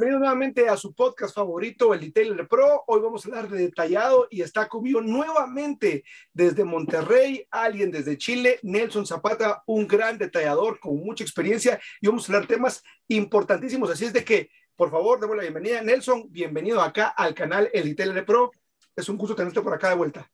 [0.00, 2.84] Bienvenido nuevamente a su podcast favorito, el Detailer Pro.
[2.86, 8.60] Hoy vamos a hablar de detallado y está conmigo nuevamente desde Monterrey, alguien desde Chile,
[8.62, 13.90] Nelson Zapata, un gran detallador con mucha experiencia y vamos a hablar temas importantísimos.
[13.90, 15.82] Así es de que, por favor, demos la bienvenida.
[15.82, 18.52] Nelson, bienvenido acá al canal El Detailer Pro.
[18.94, 20.30] Es un gusto tenerte por acá de vuelta.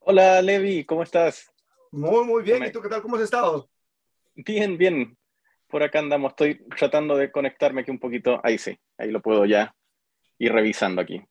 [0.00, 1.48] Hola, Levi, ¿cómo estás?
[1.92, 2.64] Muy, muy bien.
[2.64, 3.00] ¿Y tú qué tal?
[3.00, 3.70] ¿Cómo has estado?
[4.34, 5.16] Bien, bien
[5.70, 6.32] por acá andamos.
[6.32, 8.40] Estoy tratando de conectarme aquí un poquito.
[8.42, 9.74] Ahí sí, ahí lo puedo ya
[10.38, 11.22] ir revisando aquí.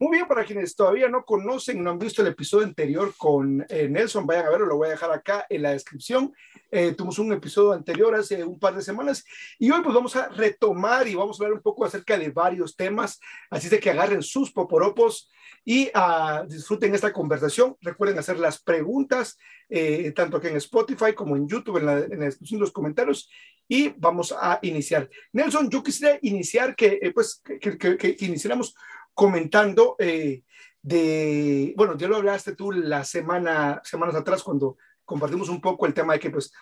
[0.00, 3.88] Muy bien, para quienes todavía no conocen, no han visto el episodio anterior con eh,
[3.88, 6.32] Nelson, vayan a verlo, lo voy a dejar acá en la descripción.
[6.70, 9.24] Eh, tuvimos un episodio anterior hace un par de semanas
[9.58, 12.76] y hoy pues vamos a retomar y vamos a hablar un poco acerca de varios
[12.76, 13.18] temas,
[13.50, 15.28] así de que agarren sus poporopos
[15.64, 17.76] y uh, disfruten esta conversación.
[17.80, 19.36] Recuerden hacer las preguntas,
[19.68, 22.72] eh, tanto aquí en Spotify como en YouTube, en la, en la descripción de los
[22.72, 23.28] comentarios
[23.68, 25.10] y vamos a iniciar.
[25.32, 28.74] Nelson, yo quisiera iniciar que, eh, pues, que, que, que, iniciáramos
[29.18, 30.44] comentando eh,
[30.80, 35.92] de, bueno, ya lo hablaste tú la semana, semanas atrás cuando compartimos un poco el
[35.92, 36.52] tema de que, pues,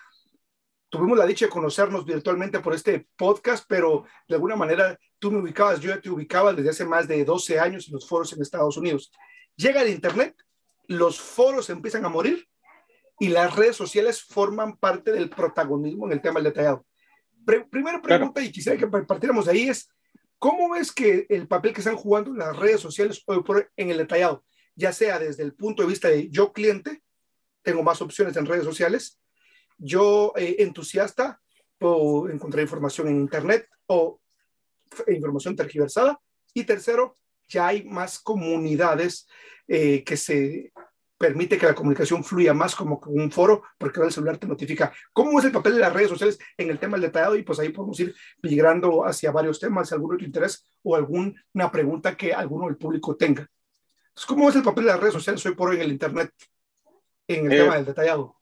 [0.89, 5.37] tuvimos la dicha de conocernos virtualmente por este podcast, pero de alguna manera tú me
[5.37, 8.41] ubicabas, yo ya te ubicaba desde hace más de 12 años en los foros en
[8.41, 9.11] Estados Unidos.
[9.55, 10.35] Llega el Internet,
[10.87, 12.47] los foros empiezan a morir
[13.19, 16.87] y las redes sociales forman parte del protagonismo en el tema del detallado
[17.69, 18.47] primera pregunta, claro.
[18.47, 19.89] y quisiera que partiéramos de ahí, es
[20.39, 23.97] ¿cómo ves que el papel que están jugando las redes sociales hoy por en el
[23.97, 24.43] detallado,
[24.75, 27.01] ya sea desde el punto de vista de yo cliente,
[27.61, 29.19] tengo más opciones en redes sociales,
[29.77, 31.41] yo eh, entusiasta,
[31.77, 34.21] puedo encontrar información en Internet o
[35.07, 36.19] información tergiversada,
[36.53, 37.15] y tercero,
[37.47, 39.27] ya hay más comunidades
[39.67, 40.71] eh, que se
[41.17, 44.93] permite que la comunicación fluya más como un foro, porque ahora el celular te notifica
[45.11, 47.59] cómo es el papel de las redes sociales en el tema del detallado y pues
[47.59, 52.67] ahí podemos ir migrando hacia varios temas, algún otro interés o alguna pregunta que alguno
[52.67, 53.41] del público tenga.
[54.09, 56.31] Entonces, ¿Cómo es el papel de las redes sociales hoy por hoy en el Internet,
[57.27, 58.35] en el eh, tema del detallado?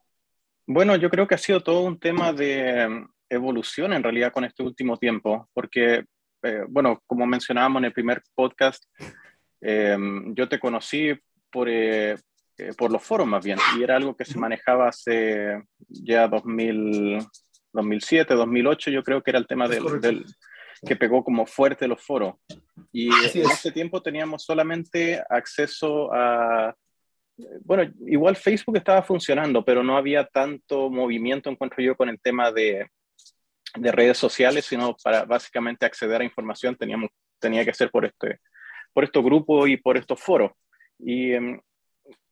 [0.68, 4.44] Bueno, yo creo que ha sido todo un tema de em, evolución en realidad con
[4.44, 6.06] este último tiempo, porque,
[6.44, 8.84] eh, bueno, como mencionábamos en el primer podcast,
[9.62, 9.98] eh,
[10.34, 11.14] yo te conocí
[11.52, 12.18] por, eh,
[12.58, 17.20] eh, por los foros más bien, y era algo que se manejaba hace ya 2000,
[17.74, 20.26] 2007, 2008, yo creo que era el tema del, del
[20.86, 22.36] que pegó como fuerte los foros.
[22.92, 26.74] Y en ese tiempo teníamos solamente acceso a,
[27.64, 32.52] bueno, igual Facebook estaba funcionando, pero no había tanto movimiento, encuentro yo, con el tema
[32.52, 32.88] de,
[33.76, 38.40] de redes sociales, sino para básicamente acceder a información teníamos, tenía que ser por, este,
[38.94, 40.52] por estos grupos y por estos foros.
[41.00, 41.60] Y em,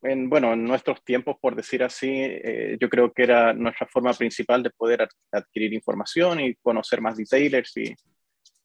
[0.03, 4.13] en, bueno, en nuestros tiempos, por decir así, eh, yo creo que era nuestra forma
[4.13, 7.95] principal de poder adquirir información y conocer más detailers y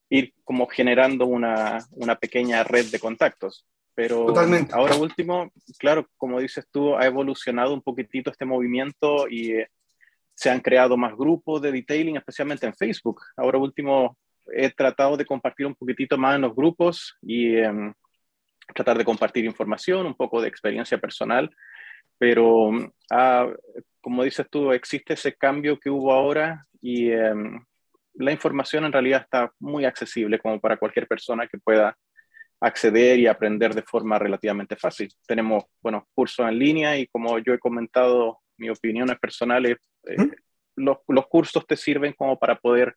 [0.09, 3.65] ir como generando una, una pequeña red de contactos.
[3.95, 4.73] Pero Totalmente.
[4.73, 9.67] ahora último, claro, como dices tú, ha evolucionado un poquitito este movimiento y eh,
[10.33, 13.21] se han creado más grupos de detailing, especialmente en Facebook.
[13.35, 14.17] Ahora último,
[14.53, 17.55] he tratado de compartir un poquitito más en los grupos y...
[17.55, 17.93] Eh,
[18.73, 21.49] tratar de compartir información, un poco de experiencia personal,
[22.17, 22.71] pero
[23.11, 23.47] ah,
[24.01, 27.33] como dices tú, existe ese cambio que hubo ahora y eh,
[28.15, 31.97] la información en realidad está muy accesible como para cualquier persona que pueda
[32.61, 35.09] acceder y aprender de forma relativamente fácil.
[35.25, 40.17] Tenemos, bueno, cursos en línea y como yo he comentado, mis opiniones personales, eh,
[40.75, 42.93] los, los cursos te sirven como para poder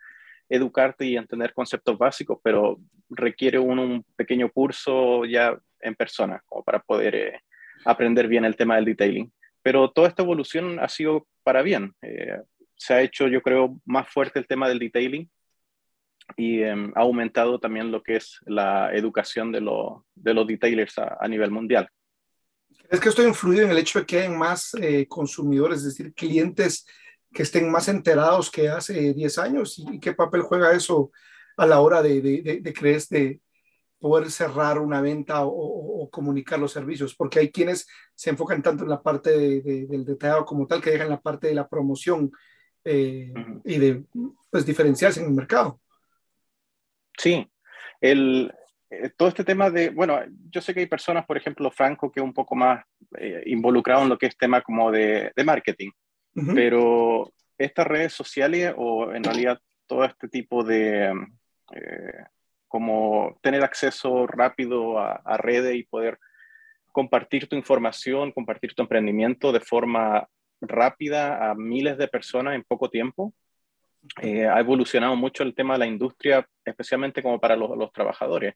[0.48, 6.62] educarte y entender conceptos básicos, pero requiere uno un pequeño curso ya en persona, como
[6.62, 7.40] para poder eh,
[7.84, 9.32] aprender bien el tema del detailing.
[9.62, 11.94] Pero toda esta evolución ha sido para bien.
[12.02, 12.40] Eh,
[12.76, 15.30] se ha hecho, yo creo, más fuerte el tema del detailing
[16.36, 20.98] y eh, ha aumentado también lo que es la educación de, lo, de los detailers
[20.98, 21.88] a, nivel mundial.
[22.90, 25.96] ¿Es que esto ha influido en el hecho de que hay más eh, consumidores, es
[25.96, 26.86] decir, clientes
[27.32, 31.10] que estén más enterados que hace 10 años y qué papel juega eso
[31.56, 33.40] a la hora de, de, de, de crees de
[34.02, 38.60] poder cerrar una venta o, o, o, comunicar los servicios, porque hay quienes se enfocan
[38.60, 41.68] tanto en la parte de, del detallado como tal que dejan la parte de la
[41.68, 42.32] promoción
[42.84, 43.32] eh,
[43.64, 44.04] y de
[44.50, 45.80] pues, diferenciarse en el mercado.
[47.16, 47.48] Sí,
[48.00, 48.52] el,
[48.90, 50.18] eh, todo este tema de, bueno,
[50.50, 52.84] yo sé que hay personas, por ejemplo, Franco, que es un poco más
[53.16, 55.90] eh, involucrado en lo que es tema como de, de marketing,
[56.34, 61.12] Pero estas redes sociales o en realidad todo este tipo de,
[61.74, 62.24] eh,
[62.68, 66.18] como tener acceso rápido a, a, redes y poder
[66.90, 70.26] compartir tu información, compartir tu emprendimiento de forma
[70.62, 73.34] rápida a miles de personas en poco tiempo,
[74.20, 78.54] eh, ha evolucionado mucho el tema de la industria, especialmente como para los, los, trabajadores,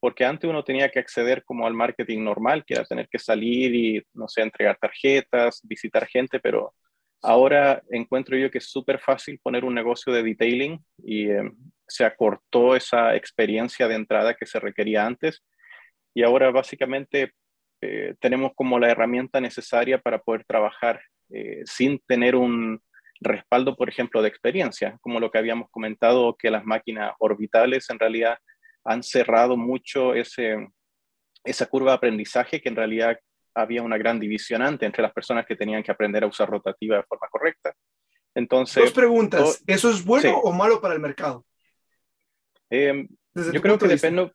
[0.00, 3.74] porque antes uno tenía que acceder como al marketing normal, que era tener que salir
[3.74, 6.74] y, no sé, entregar tarjetas, visitar gente, pero
[7.22, 11.50] ahora encuentro yo que es súper fácil poner un negocio de detailing y eh,
[11.86, 15.42] se acortó esa experiencia de entrada que se requería antes.
[16.14, 17.32] Y ahora básicamente
[17.80, 21.00] eh, tenemos como la herramienta necesaria para poder trabajar
[21.66, 22.80] sin tener un,
[23.20, 27.98] respaldo, por ejemplo, de experiencia, como lo que habíamos comentado, que las máquinas orbitales en
[27.98, 28.38] realidad
[28.84, 30.68] han cerrado mucho ese,
[31.44, 33.18] esa curva de aprendizaje que en realidad
[33.60, 36.96] había una gran división antes entre las personas que tenían que aprender a usar rotativa
[36.96, 37.74] de forma correcta.
[38.34, 39.62] Entonces, Dos preguntas.
[39.66, 41.44] ¿Eso es bueno o malo para el mercado?
[42.70, 44.30] Eh, yo creo que depende,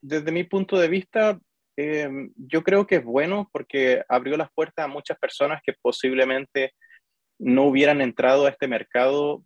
[0.00, 1.38] desde mi punto de vista,
[1.76, 6.74] eh, yo creo que es bueno porque abrió las puertas a muchas personas que posiblemente
[7.38, 9.44] no hubieran entrado a este mercado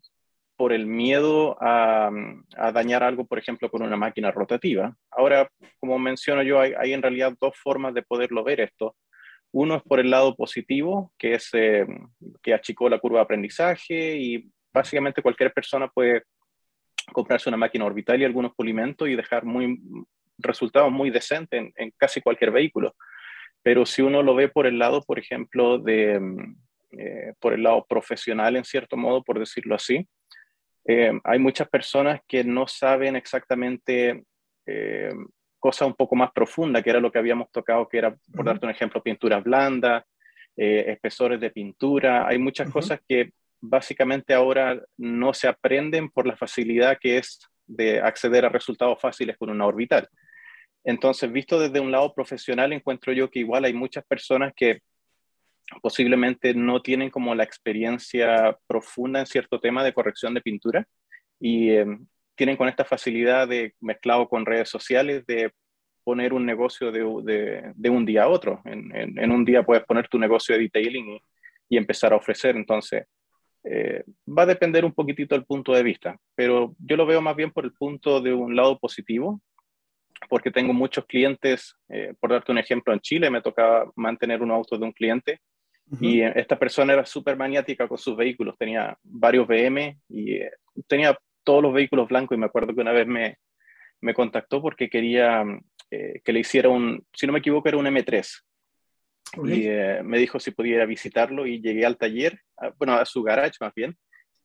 [0.56, 2.10] por el miedo a,
[2.72, 4.94] dañar algo, por ejemplo, con una máquina rotativa.
[5.10, 5.48] Ahora,
[5.80, 8.94] como menciono yo, hay, en realidad dos formas de poderlo ver esto.
[9.52, 11.86] Uno es por el lado positivo, que es eh,
[12.42, 16.24] que achicó la curva de aprendizaje y básicamente cualquier persona puede
[17.12, 19.78] comprarse una máquina orbital y algunos pulimentos y dejar muy,
[20.38, 22.94] resultados muy decentes en, casi cualquier vehículo.
[23.62, 26.20] Pero si uno lo ve por el lado, por ejemplo, de,
[26.92, 30.08] eh, por el lado profesional, en cierto modo, por decirlo así.
[30.84, 34.24] Eh, hay muchas personas que no saben exactamente
[35.62, 38.44] eh, cosas un poco más profundas, que era lo que habíamos tocado, que era, por
[38.44, 40.04] darte un ejemplo, pintura blanda,
[40.56, 42.26] espesores de pintura.
[42.26, 48.00] Hay muchas cosas que básicamente ahora no se aprenden por la facilidad que es de
[48.00, 50.08] acceder a resultados fáciles con una orbital.
[50.84, 54.80] Entonces, visto desde un lado profesional, encuentro yo que igual hay muchas personas que
[55.80, 60.86] posiblemente no tienen como la experiencia profunda en cierto tema de corrección de pintura
[61.40, 65.52] y em, tienen con esta facilidad de mezclado con redes sociales de
[66.04, 68.60] poner un negocio de, de, un día a otro.
[68.64, 71.22] En, en, un día puedes poner tu negocio de detailing y,
[71.68, 72.56] y empezar a ofrecer.
[72.56, 73.06] Entonces,
[73.64, 77.36] eh, va a depender un poquitito del punto de vista, pero yo lo veo más
[77.36, 79.40] bien por el punto de un lado positivo,
[80.28, 84.50] porque tengo muchos clientes, eh, por darte un ejemplo, en Chile me tocaba mantener un
[84.50, 85.40] auto de un cliente
[86.00, 90.50] y esta persona era súper maniática con sus vehículos, tenía varios BM y eh,
[90.86, 93.38] tenía todos los vehículos blancos y me acuerdo que una vez me,
[94.00, 95.44] me contactó porque quería
[95.90, 98.42] eh, que le hiciera un, si no me equivoco, era un M3.
[99.44, 102.40] Y eh, me dijo si podía visitarlo y llegué al taller,
[102.78, 103.96] bueno, a su garage más bien,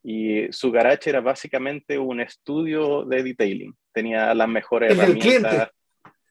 [0.01, 3.75] y su garage era básicamente un estudio de detailing.
[3.91, 5.23] Tenía las mejores ¿El herramientas.
[5.23, 5.71] Del cliente?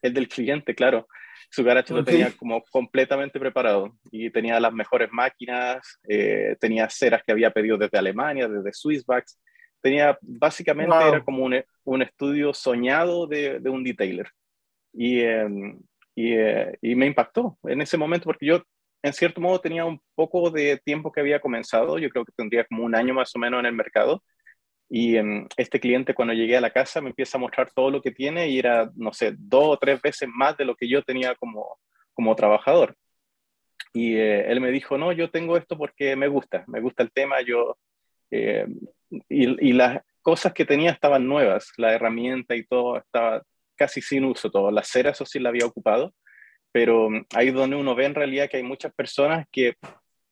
[0.01, 1.07] El del cliente, claro
[1.49, 7.23] su garage lo tenía como completamente preparado y tenía las mejores máquinas, eh, tenía ceras
[7.23, 9.39] que había pedido desde Alemania, desde Swissvax.
[9.81, 14.29] Tenía, básicamente era como un, un, estudio soñado de, de un detailer.
[14.93, 15.79] Y, em,
[16.15, 18.63] y, eh, y, me impactó en ese momento porque yo,
[19.03, 21.99] en cierto modo, tenía un poco de tiempo que había comenzado.
[21.99, 24.23] Yo creo que tendría como un año más o menos en el mercado.
[24.89, 28.01] Y um, este cliente cuando llegué a la casa me empieza a mostrar todo lo
[28.01, 31.03] que tiene y era, no sé, dos o tres veces más de lo que yo
[31.03, 31.77] tenía como,
[32.13, 32.95] como trabajador.
[33.93, 37.11] Y eh, él me dijo, no, yo tengo esto porque me gusta, me gusta el
[37.11, 37.77] tema, yo...
[38.31, 38.67] Eh,
[39.29, 43.43] y, y, las cosas que tenía estaban nuevas, la herramienta y todo estaba
[43.75, 44.71] casi sin uso, todo.
[44.71, 46.13] La cera, eso sí la había ocupado,
[46.71, 49.75] pero ahí donde uno ve en realidad que hay muchas personas que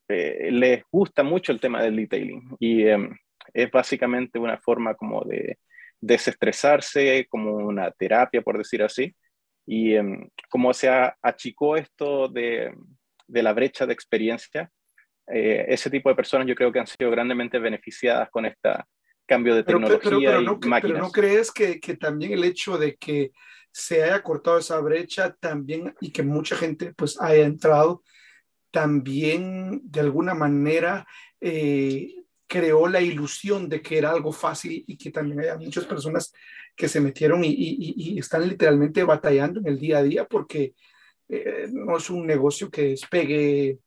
[0.09, 2.55] eh, les gusta mucho el tema del detailing.
[2.59, 3.15] Y em,
[3.53, 5.57] es básicamente una forma como de
[6.01, 9.15] desestresarse, como una terapia, por decir así.
[9.65, 10.89] Y um, como se
[11.21, 12.73] achicó esto de,
[13.27, 14.69] de, la brecha de experiencia,
[15.27, 18.69] eh, ese tipo de personas yo creo que han sido grandemente beneficiadas con este
[19.25, 20.93] cambio de tecnología pero, pero, no, y máquinas.
[20.93, 23.31] Pero ¿no crees que, que, también el hecho de que
[23.71, 28.03] se haya cortado esa brecha también y que mucha gente pues haya entrado,
[28.71, 31.07] también de alguna manera
[31.41, 32.13] eh,
[32.47, 36.31] creó la ilusión de que era algo fácil y que también hay muchas personas
[36.75, 40.75] que se metieron y, y, y están literalmente batallando en el día a día porque
[41.27, 43.79] eh, no es un negocio que despegue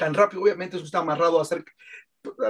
[0.00, 0.42] tan rápido.
[0.42, 1.62] Obviamente eso está amarrado a hacer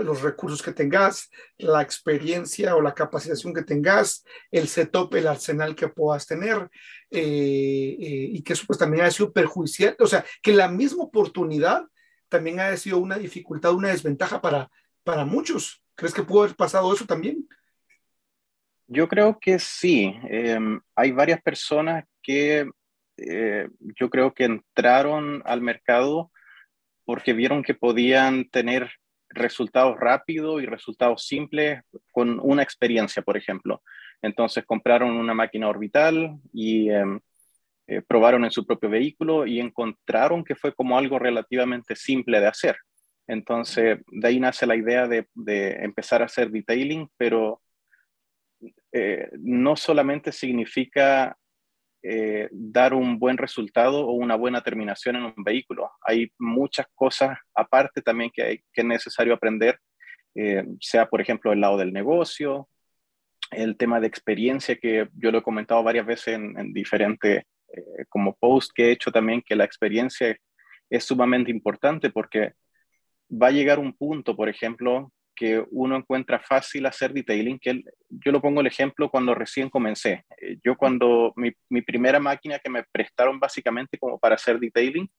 [0.03, 5.75] los recursos que tengas, la experiencia o la capacitación que tengas, el setup, el arsenal
[5.75, 6.69] que puedas tener,
[7.11, 11.05] eh, eh, y que eso pues también ha sido perjudicial, o sea, que la misma
[11.05, 11.85] oportunidad
[12.29, 14.71] también ha sido una dificultad, una desventaja para,
[15.03, 15.83] para muchos.
[15.97, 17.49] ¿Crees que pudo haber pasado eso también?
[18.87, 20.15] Yo creo que sí.
[20.29, 22.69] Em, hay varias personas que
[23.17, 26.31] eh, yo creo que entraron al mercado
[27.11, 28.89] porque vieron que podían tener
[29.31, 33.83] resultados rápidos y resultados simples con una experiencia, por ejemplo.
[34.23, 37.19] Entonces compraron una máquina orbital y em,
[37.89, 42.47] eh, probaron en su propio vehículo y encontraron que fue como algo relativamente simple de
[42.47, 42.77] hacer.
[43.27, 45.27] Entonces, de ahí nace la idea de,
[45.83, 47.61] empezar a hacer detailing, pero
[48.93, 51.37] eh, no solamente significa
[52.03, 55.91] eh, dar un buen resultado o una buena terminación en un vehículo.
[56.03, 59.79] Hay muchas cosas aparte también que, hay, que es necesario aprender,
[60.81, 62.69] sea por ejemplo el lado del negocio,
[63.51, 68.37] el tema de experiencia que yo lo he comentado varias veces en, diferentes eh, como
[68.37, 70.37] post que he hecho también, que la experiencia
[70.89, 72.53] es sumamente importante porque
[73.31, 78.31] va a llegar un punto, por ejemplo, que uno encuentra fácil hacer detailing, que yo
[78.31, 80.27] lo pongo el ejemplo cuando recién comencé.
[80.39, 85.11] Eh, yo cuando mi, mi, primera máquina que me prestaron básicamente como para hacer detailing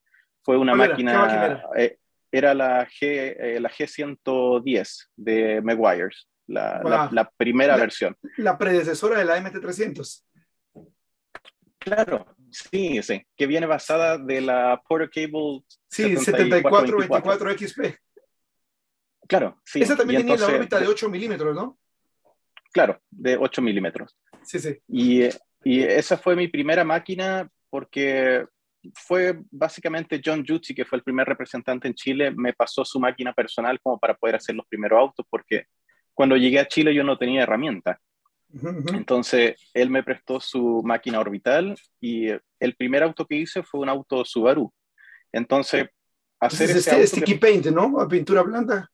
[0.44, 1.96] fue una máquina, eh,
[2.30, 2.54] era?
[2.54, 8.16] la, G, la G110 de Meguiar's la, primera versión.
[8.36, 10.22] La predecesora de la MT300.
[11.80, 17.80] Claro, sí, sí, que viene basada de la Porter Cable sí, 7424 XP.
[19.28, 19.82] Claro, sí.
[19.82, 21.78] Esa también tenía la órbita de 8 milímetros, ¿no?
[22.72, 24.16] Claro, de 8 milímetros.
[24.42, 24.78] Sí, sí.
[24.88, 25.24] Y,
[25.64, 28.46] y, esa fue mi primera máquina porque
[28.94, 33.32] fue básicamente John Jutsi, que fue el primer representante en Chile, me pasó su máquina
[33.32, 35.66] personal como para poder hacer los primeros autos, porque
[36.14, 38.00] cuando llegué a Chile yo no tenía herramienta.
[38.92, 42.28] Entonces, él me prestó su máquina orbital y
[42.60, 44.70] el primer auto que hice fue un auto Subaru.
[45.32, 45.88] Entonces,
[46.38, 47.98] hacer ese este, sticky paint, ¿no?
[47.98, 48.90] A pintura blanda.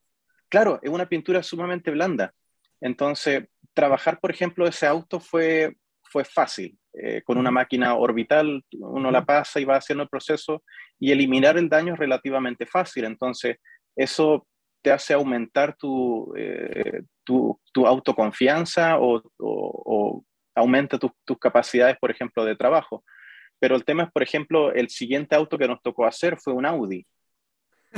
[0.49, 2.33] Claro, es una pintura sumamente blanda.
[2.81, 6.79] Entonces, trabajar, por ejemplo, ese auto fue, fue fácil.
[6.95, 10.65] Eh, con una máquina orbital, uno la pasa y va haciendo el proceso
[10.99, 13.05] y eliminar el daño es relativamente fácil.
[13.05, 13.59] Entonces,
[13.95, 14.47] eso
[14.83, 20.25] te hace aumentar tu, eh, tu, tu autoconfianza o, o,
[20.55, 23.05] aumenta tus capacidades, por ejemplo, de trabajo.
[23.61, 26.67] Pero el tema es, por ejemplo, el siguiente auto que nos tocó hacer fue un
[26.67, 27.07] Audi,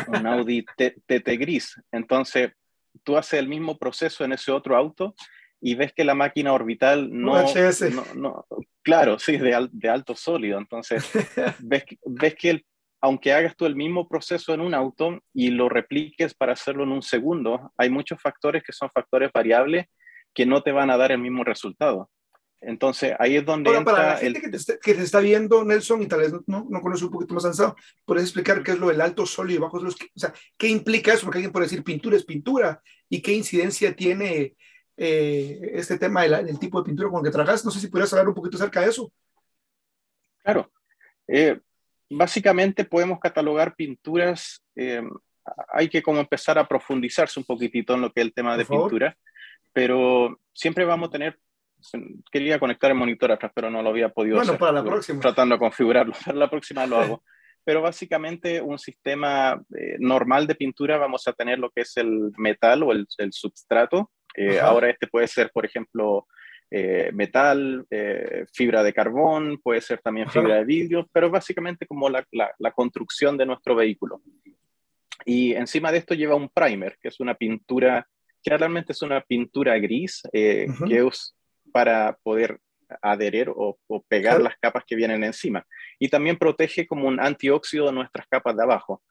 [0.09, 1.81] un Audi TT gris.
[1.93, 2.53] Entonces,
[3.05, 5.15] tú haces el mismo proceso en ese otro auto
[5.61, 8.47] y ves que la máquina orbital no, no, no,
[8.83, 10.59] claro, sí, de, de alto sólido.
[10.59, 11.09] Entonces,
[11.61, 12.67] ves, ves que el
[13.01, 16.93] aunque hagas tú el mismo proceso en un auto y lo repliques para hacerlo en
[16.93, 19.87] un segundo, hay muchos factores que son factores variables
[20.35, 22.11] que no te van a dar el mismo resultado.
[22.61, 23.71] Entonces, ahí es donde...
[23.71, 24.49] entra para la gente que,
[24.95, 27.75] te está, viendo, Nelson, y tal vez no, no conoce un poquito más avanzado,
[28.05, 29.79] ¿puedes explicar qué es lo del alto sólido y bajo?
[29.79, 31.25] O sea, ¿qué implica eso?
[31.25, 34.57] Porque alguien puede decir pintura es pintura y qué incidencia tiene
[34.97, 37.65] eh, este tema del, tipo de pintura con el que trabajas.
[37.65, 39.11] No sé si pudieras hablar un poquito acerca de eso.
[40.43, 40.71] Claro.
[41.27, 41.59] Eh,
[42.11, 45.03] básicamente podemos catalogar pinturas, eh,
[45.69, 48.67] hay que como empezar a profundizarse un poquitito en lo que es el tema de
[48.67, 49.17] pintura,
[49.73, 51.39] pero siempre vamos a tener,
[52.31, 54.61] quería conectar el monitor atrás, pero no lo había podido bueno, hacer.
[54.61, 55.21] para la próxima.
[55.21, 57.25] Tratando de configurarlo, para la próxima lo hago.
[57.65, 62.33] pero básicamente un sistema eh, normal de pintura vamos a tener lo que es el
[62.37, 64.11] metal o el, substrato.
[64.37, 66.27] Eh, ahora este puede ser, por ejemplo,
[66.73, 72.09] eh, metal, eh, fibra de carbón, puede ser también fibra de vidrio, pero básicamente como
[72.09, 74.23] la, la, construcción de nuestro vehículo.
[75.25, 78.07] Y encima de esto lleva un primer, que es una pintura,
[78.41, 81.35] generalmente es una pintura gris, eh, que es
[81.71, 82.61] para poder
[83.03, 85.67] adherir o, pegar las capas que vienen encima.
[85.99, 89.03] Y también protege como un antióxido nuestras capas de abajo.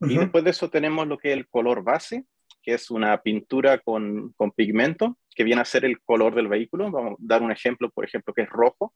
[0.00, 2.24] Y después de eso tenemos lo que es el color base,
[2.62, 6.90] que es una pintura con, con, pigmento, que viene a ser el color del vehículo.
[6.90, 8.94] Vamos a dar un ejemplo, por ejemplo, que es rojo.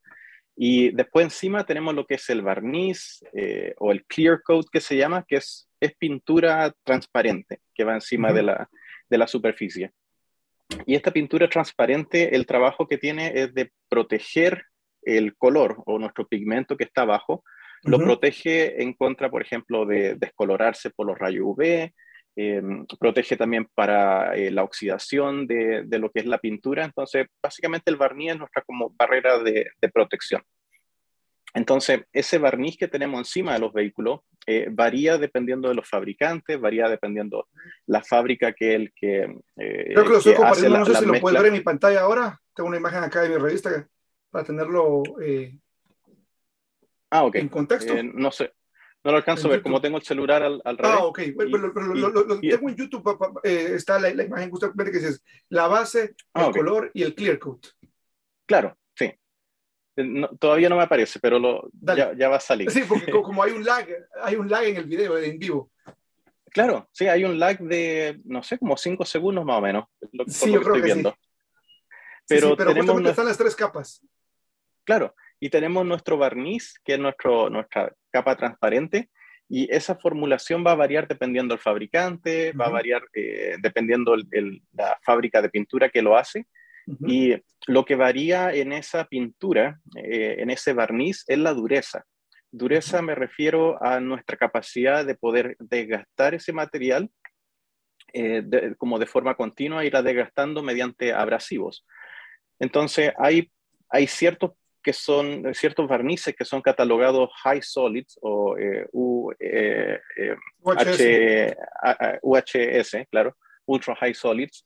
[0.55, 4.81] Y después encima tenemos lo que es el barniz eh, o el clear coat que
[4.81, 8.69] se llama, que es, es pintura transparente que va encima de, la,
[9.09, 9.93] de la superficie.
[10.87, 14.65] Y esta pintura transparente, el trabajo que tiene es de proteger
[15.03, 17.43] el color o nuestro pigmento que está abajo,
[17.85, 21.93] lo protege en contra, por ejemplo, de descolorarse por los rayos UV,
[22.37, 22.63] eh,
[22.99, 26.85] protege también para eh, la oxidación de, de, lo que es la pintura.
[26.85, 30.43] Entonces, básicamente el barniz es nuestra como barrera de, de protección.
[31.59, 36.61] Entonces, ese barniz que tenemos encima de los vehículos eh, varía dependiendo de los fabricantes,
[36.61, 37.49] varía dependiendo
[37.87, 39.37] la fábrica que el que.
[39.57, 42.41] Creo que lo estoy compartiendo, no sé si lo puedes ver en mi pantalla ahora.
[42.55, 43.89] Tengo una imagen acá de mi revista
[44.31, 45.03] para tenerlo
[47.11, 47.41] ah, okay.
[47.41, 47.93] en contexto.
[48.03, 48.53] no sé,
[49.05, 50.97] no lo alcanzo a ver, como tengo el celular al, al revés.
[50.97, 55.67] Ah, ok, pero, lo, tengo en YouTube, eh, está la, imagen justamente que dices la
[55.67, 57.67] base, ah, el color y el clear coat.
[58.47, 58.78] Claro,
[60.03, 60.21] sí.
[60.23, 62.71] Eh, todavía no me aparece, pero lo, ya, ya, va a salir.
[62.71, 63.87] Sí, porque como hay un lag,
[64.23, 65.71] hay un lag en el video en vivo.
[66.51, 69.85] Claro, sí, hay un lag de, no sé, como cinco segundos más o menos.
[70.13, 71.11] Lo, sí, yo creo que viendo.
[71.11, 71.17] Sí.
[72.29, 74.03] Pero, pero tenemos están las tres capas.
[74.85, 79.11] Claro, y tenemos nuestro barniz, que es nuestro, nuestra capa transparente,
[79.49, 84.63] y esa formulación va a variar dependiendo del fabricante, va a variar eh, dependiendo el,
[84.73, 86.47] la fábrica de pintura que lo hace.
[87.07, 87.35] Y
[87.67, 92.05] lo que varía en esa pintura, eh, en ese barniz, es la dureza.
[92.51, 97.11] Dureza me refiero a nuestra capacidad de poder desgastar ese material
[98.15, 98.43] eh,
[98.79, 101.85] como de forma continua, irá desgastando mediante abrasivos.
[102.59, 103.51] Entonces, hay,
[103.91, 104.53] hay ciertos
[104.83, 108.57] que son ciertos barnices que son catalogados high solids o
[112.23, 114.65] UHS, claro, ultra high solids,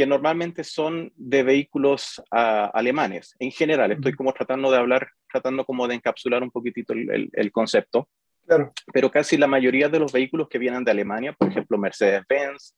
[0.00, 3.36] que normalmente son de vehículos ah, alemanes.
[3.38, 8.08] En general, estoy como tratando de hablar, tratando como de encapsular un poquitito el, concepto.
[8.46, 8.72] Claro.
[8.94, 12.74] Pero casi la mayoría de los vehículos que vienen de Alemania, por ejemplo, Mercedes-Benz,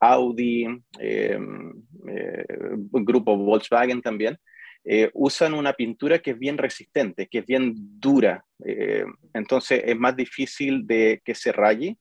[0.00, 0.66] Audi,
[0.98, 1.38] eh,
[2.08, 2.44] eh,
[2.90, 4.36] grupo Volkswagen también,
[4.84, 8.44] eh, usan una pintura que es bien resistente, que es bien dura.
[9.32, 11.98] entonces es más difícil de que se raye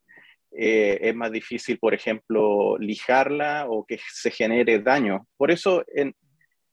[0.56, 5.28] eh, es más difícil, por ejemplo, lijarla o que se genere daño.
[5.38, 6.16] Por eso, en,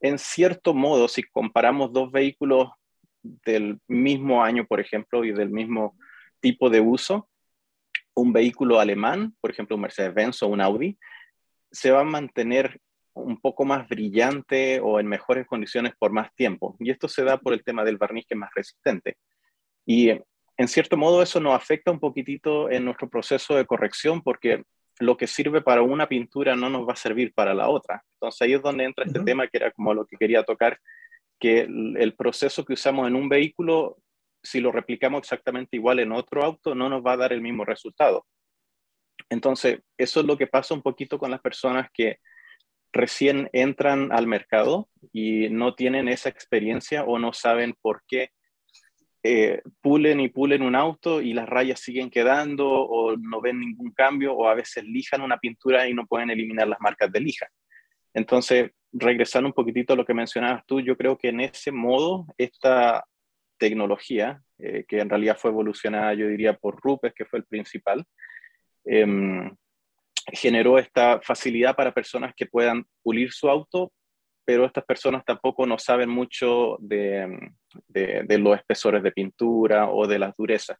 [0.00, 2.70] en cierto modo, si comparamos dos vehículos
[3.22, 5.96] del mismo año, por ejemplo, y del mismo
[6.40, 7.28] tipo de uso,
[8.14, 10.98] un vehículo alemán, por ejemplo, un Mercedes-Benz o un Audi,
[11.70, 12.80] se va a mantener
[13.14, 16.76] un poco más brillante o en mejores condiciones por más tiempo.
[16.78, 19.16] Y esto se da por el tema del barniz que es más resistente.
[19.86, 20.10] Y
[20.60, 24.62] en cierto modo eso nos afecta un poquitito en nuestro proceso de corrección porque
[24.98, 28.04] lo que sirve para una pintura no nos va a servir para la otra.
[28.16, 30.78] Entonces ahí es donde entra este tema que era como lo que quería tocar,
[31.38, 33.96] que el, proceso que usamos en un vehículo,
[34.42, 37.64] si lo replicamos exactamente igual en otro auto, no nos va a dar el mismo
[37.64, 38.26] resultado.
[39.30, 42.18] Entonces, eso es lo que pasa un poquito con las personas que
[42.92, 48.32] recién entran al mercado y no tienen esa experiencia o no saben por qué
[49.22, 53.92] eh, pulen y pulen un auto y las rayas siguen quedando o no ven ningún
[53.92, 57.46] cambio o a veces lijan una pintura y no pueden eliminar las marcas de lija.
[58.14, 62.26] Entonces, regresando un poquitito a lo que mencionabas tú, yo creo que en ese modo
[62.38, 63.04] esta
[63.58, 68.04] tecnología, eh, que en realidad fue evolucionada, yo diría, por Rupes, que fue el principal,
[68.84, 69.54] em,
[70.32, 73.92] generó esta facilidad para personas que puedan pulir su auto
[74.50, 77.52] pero estas personas tampoco no saben mucho de,
[77.86, 80.76] de, los espesores de pintura o de las durezas.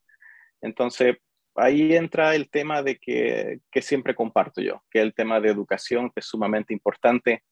[0.60, 1.18] Entonces,
[1.54, 5.50] ahí entra el tema de que, que, siempre comparto yo, que es el tema de
[5.50, 7.44] educación, que es sumamente importante,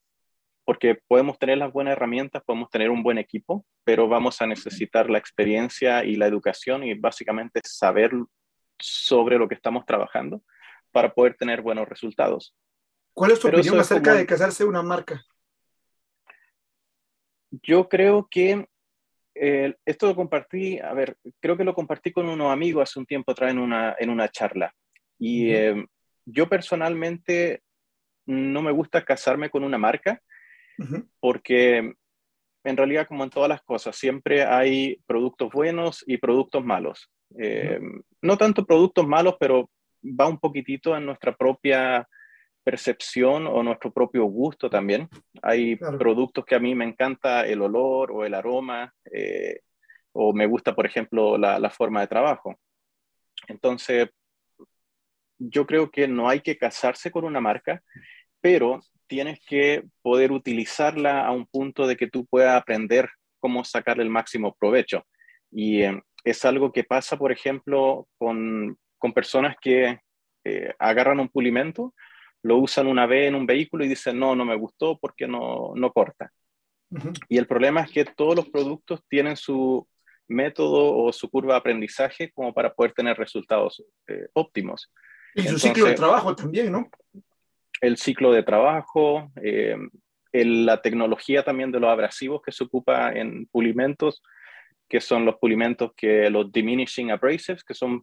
[0.65, 5.09] porque podemos tener las buenas herramientas, podemos tener un buen equipo, pero vamos a necesitar
[5.09, 8.11] la experiencia y la educación y básicamente saber
[8.77, 10.43] sobre lo que estamos trabajando
[10.91, 12.57] para poder tener buenos resultados.
[13.13, 15.25] ¿Cuál es tu opinión acerca de casarse una marca?
[17.51, 18.67] Yo creo que
[19.35, 23.07] eh, esto lo compartí, a ver, creo que lo compartí con unos amigos hace un
[23.07, 24.75] tiempo atrás en una, en una charla.
[25.19, 25.87] Y eh,
[26.25, 27.63] yo personalmente
[28.27, 30.21] no me gusta casarme con una marca
[31.19, 31.95] porque
[32.65, 37.11] en realidad, como en todas las cosas, siempre hay productos buenos y productos malos.
[37.39, 37.81] Eh,
[38.23, 39.71] no tanto productos malos, pero
[40.03, 42.07] va un poquitito en nuestra propia
[42.69, 45.09] percepción o nuestro propio gusto también.
[45.41, 49.61] Hay productos que a mí me encanta el olor o el aroma, eh,
[50.13, 52.61] o me gusta, por ejemplo, la, forma de trabajo.
[53.47, 54.11] Entonces,
[55.39, 57.83] yo creo que no hay que casarse con una marca,
[58.43, 63.09] pero tienes que poder utilizarla a un punto de que tú puedas aprender
[63.41, 65.07] cómo sacar el máximo provecho.
[65.51, 70.01] Y eh, es algo que pasa, por ejemplo, con, con personas que
[70.45, 71.95] eh, agarran un pulimento
[72.43, 75.73] lo usan una vez en un vehículo y dicen, no, no me gustó porque no,
[75.75, 76.31] no corta.
[77.29, 79.87] Y el problema es que todos los productos tienen su
[80.27, 84.91] método o su curva de aprendizaje como para poder tener resultados eh, óptimos.
[85.35, 86.91] Y su ciclo de trabajo también, ¿no?
[87.81, 89.77] El ciclo de trabajo, eh,
[90.33, 94.23] la tecnología también de los abrasivos que se ocupa en pulimentos,
[94.89, 98.03] que son los pulimentos que los diminishing abrasives, que son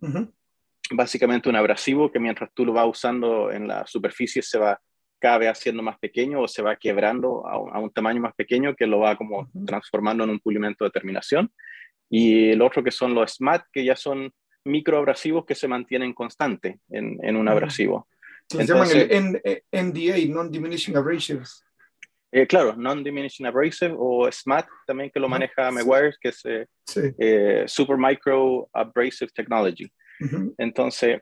[0.92, 4.80] básicamente un abrasivo que mientras tú lo vas usando en la superficie se va
[5.20, 8.86] cada vez haciendo más pequeño o se va quebrando a un, tamaño más pequeño que
[8.86, 11.52] lo va como transformando en un pulimento de terminación.
[12.10, 14.32] Y el otro que son los SMAT, que ya son
[14.66, 18.08] microabrasivos que se mantienen constante en, en un abrasivo.
[18.48, 21.64] Se llaman el NDA, Non-Diminishing Abrasives.
[22.32, 26.68] Eh, claro, Non-Diminishing Abrasive o SMAT también que lo maneja Meguiar, que es eh,
[27.18, 29.92] eh, Super Micro Abrasive Technology.
[30.58, 31.22] Entonces,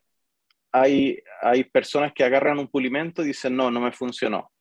[0.71, 4.51] hay, hay personas que agarran un pulimento y dicen, no, no me funcionó,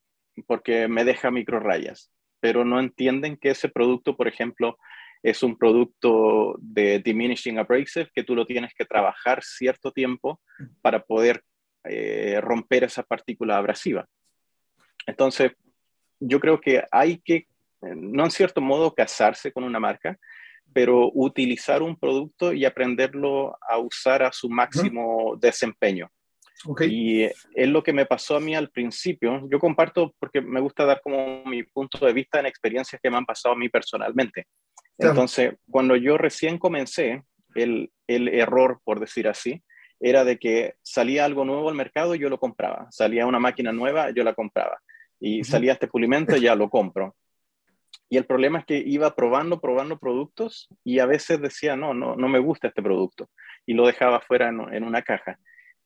[0.47, 4.77] porque me deja micro rayas, pero no entienden que ese producto, por ejemplo,
[5.23, 10.41] es un producto de diminishing abrasive que tú lo tienes que trabajar cierto tiempo
[10.81, 11.41] para poder
[11.85, 14.05] eh, romper esa partícula abrasiva.
[15.07, 15.53] Entonces,
[16.19, 17.47] yo creo que hay que,
[17.81, 20.17] no en cierto modo, casarse con una marca,
[20.71, 26.09] pero utilizar un producto y aprenderlo a usar a su máximo desempeño.
[26.81, 29.47] Y es lo que me pasó a mí al principio.
[29.51, 33.17] Yo comparto porque me gusta dar como mi punto de vista en experiencias que me
[33.17, 34.47] han pasado a mí personalmente.
[34.97, 37.23] Entonces, cuando yo recién comencé,
[37.55, 39.61] el, el, error, por decir así,
[39.99, 42.87] era de que salía algo nuevo al mercado yo lo compraba.
[42.91, 44.79] Salía una máquina nueva, yo la compraba.
[45.19, 47.15] Y salía este pulimento, ya lo compro.
[48.13, 52.15] Y el problema es que iba probando, probando productos y a veces decía, no, no,
[52.15, 53.31] no me gusta este producto.
[53.65, 55.39] Y lo dejaba fuera en, una caja.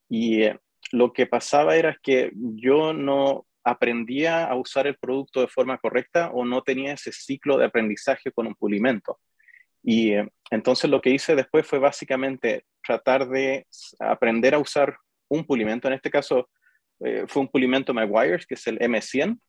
[0.10, 0.60] Y eh,
[0.92, 6.30] lo que pasaba era que yo no aprendía a usar el producto de forma correcta
[6.34, 9.22] o no tenía ese ciclo de aprendizaje con un pulimento.
[9.82, 13.66] Y eh, entonces lo que hice después fue básicamente tratar de
[14.02, 14.98] aprender a usar
[15.30, 15.88] un pulimento.
[15.88, 16.50] En este caso
[17.00, 19.40] eh, fue un pulimento Meguiar's, que es el M100,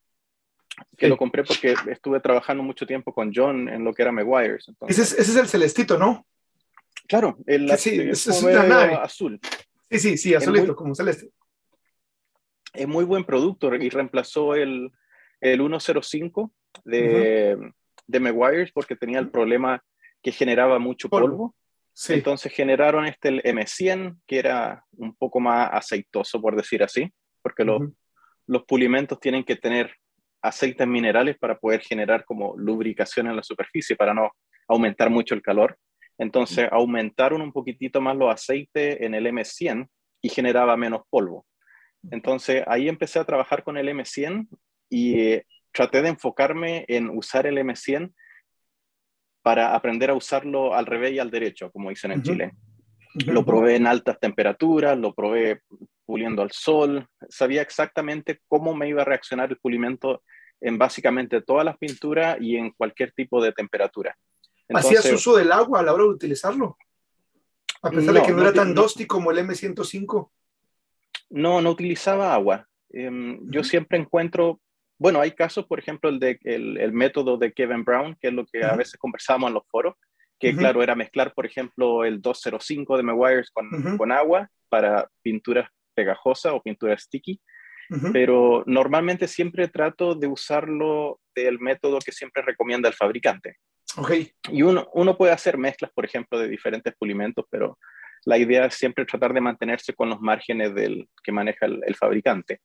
[0.97, 4.71] que lo compré porque estuve trabajando mucho tiempo con John en lo que era Meguiar's.
[4.87, 6.25] Ese, es, ese, es, el celestito, ¿no?
[7.07, 9.39] Claro, el sí, es, azul.
[9.89, 11.31] Sí, sí, sí, azulito, como celeste.
[12.73, 14.91] Es muy buen producto y reemplazó el,
[15.41, 16.51] el 105
[16.83, 17.57] de,
[18.05, 19.83] de Meguiar's porque tenía el problema
[20.21, 21.55] que generaba mucho polvo.
[21.93, 22.13] Sí.
[22.13, 27.11] Entonces generaron este el M100, que era un poco más aceitoso, por decir así,
[27.41, 27.81] porque los,
[28.45, 29.95] los pulimentos tienen que tener
[30.41, 34.31] aceites minerales para poder generar como lubricación en la superficie, para no
[34.67, 35.77] aumentar mucho el calor.
[36.17, 39.87] Entonces aumentaron un poquitito más los aceites en el M100
[40.21, 41.45] y generaba menos polvo.
[42.11, 44.47] Entonces ahí empecé a trabajar con el M100
[44.89, 48.13] y eh, traté de enfocarme en usar el M100
[49.41, 52.51] para aprender a usarlo al revés y al derecho, como dicen en Chile.
[53.25, 55.61] Lo probé en altas temperaturas, lo probé
[56.09, 60.23] puliendo al sol, sabía exactamente cómo me iba a reaccionar el pulimento
[60.59, 64.17] en básicamente todas las pinturas y en cualquier tipo de temperatura.
[64.69, 66.75] ¿Hacías uso del agua a la hora de utilizarlo?
[67.83, 70.31] A pesar de que no, era tan dosti como el M105.
[71.29, 72.67] No, no utilizaba agua.
[72.89, 74.59] Em, yo siempre encuentro,
[74.97, 78.47] bueno, hay casos, por ejemplo, el, de, el, método de Kevin Brown, que es lo
[78.47, 79.93] que a veces conversamos en los foros,
[80.39, 85.69] que claro, era mezclar, por ejemplo, el 205 de Meguiar's con, con agua para pinturas
[85.99, 87.41] pegajosas o pinturas sticky,
[88.13, 93.57] pero normalmente siempre trato de usarlo del método que siempre recomienda el fabricante.
[93.97, 94.31] Okay.
[94.51, 97.79] Y uno, uno puede hacer mezclas, por ejemplo, de diferentes pulimentos, pero
[98.25, 101.95] la idea es siempre tratar de mantenerse con los márgenes del, que maneja el, el
[101.95, 102.61] fabricante.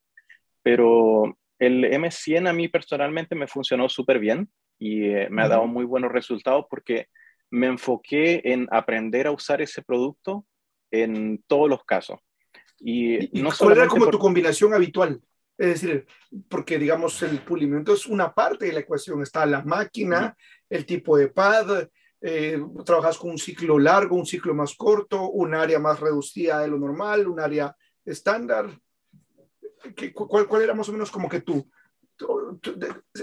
[0.62, 5.66] Pero el M100 a mí personalmente me funcionó súper bien y eh, me ha dado
[5.66, 7.06] muy buenos resultados porque
[7.50, 10.44] me enfoqué en aprender a usar ese producto
[10.90, 12.18] en todos los casos.
[12.86, 15.18] Y, no ¿Cuál era como tu combinación habitual?
[15.56, 16.06] Es decir,
[16.50, 20.36] porque digamos el pulimento es una parte de la ecuación, está la máquina,
[20.68, 21.88] el tipo de pad,
[22.20, 26.68] eh, trabajas con un ciclo largo, un ciclo más corto, un área más reducida de
[26.68, 28.68] lo normal, un área estándar.
[30.12, 31.66] cuál, ¿Cuál era más o menos como que tú?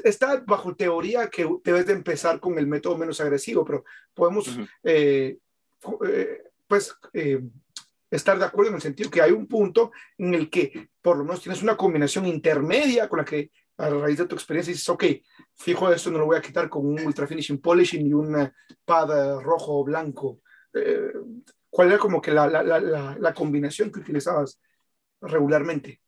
[0.04, 3.84] Está bajo teoría que debes de empezar con el método menos agresivo, pero
[4.16, 5.38] podemos, eh,
[6.08, 6.96] eh, pues,
[8.12, 11.24] estar de acuerdo en el sentido que hay un punto en el que por lo
[11.24, 15.06] menos tienes una combinación intermedia con la que a raíz de tu experiencia dices, ok,
[15.56, 18.52] fijo esto, no lo voy a quitar con un ultra finishing polishing y un
[18.86, 20.42] pad rojo o blanco.
[20.74, 21.14] Eh,
[21.70, 24.60] ¿Cuál era como que la, la, la, la, combinación que utilizabas
[25.22, 26.02] regularmente?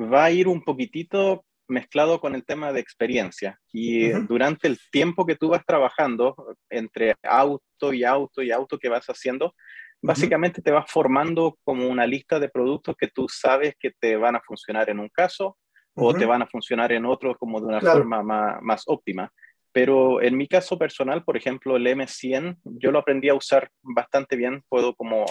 [0.00, 3.60] Va a ir un poquitito mezclado con el tema de experiencia.
[3.72, 8.88] Y durante el tiempo que tú vas trabajando, entre auto y auto y auto que
[8.88, 9.54] vas haciendo,
[10.02, 14.34] Básicamente te vas formando como una lista de productos que tú sabes que te van
[14.34, 15.58] a funcionar en un caso
[15.94, 19.30] o te van a funcionar en otro como de una forma más, más, óptima.
[19.72, 24.36] Pero en mi caso personal, por ejemplo, el M100, yo lo aprendí a usar bastante
[24.36, 24.62] bien.
[24.68, 25.26] Puedo como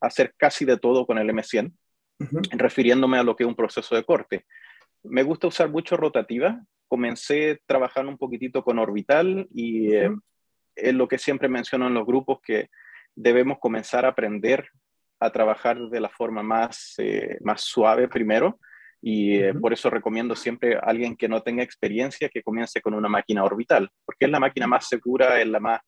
[0.00, 1.72] hacer casi de todo con el M100,
[2.52, 4.46] refiriéndome a lo que es un proceso de corte.
[5.02, 6.60] Me gusta usar mucho rotativa.
[6.88, 10.10] Comencé trabajando un poquitito con orbital y eh,
[10.74, 12.70] es lo que siempre menciono en los grupos que
[13.14, 14.68] debemos comenzar a aprender
[15.20, 18.58] a trabajar de la forma más, eh, más suave primero.
[19.00, 22.94] Y eh, por eso recomiendo siempre a alguien que no tenga experiencia que comience con
[22.94, 25.80] una máquina orbital, porque es la máquina más segura, es la más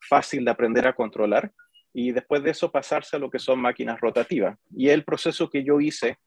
[0.00, 1.52] fácil de aprender a controlar
[1.92, 4.58] y después de eso pasarse a lo que son máquinas rotativas.
[4.74, 6.18] Y el proceso que yo hice,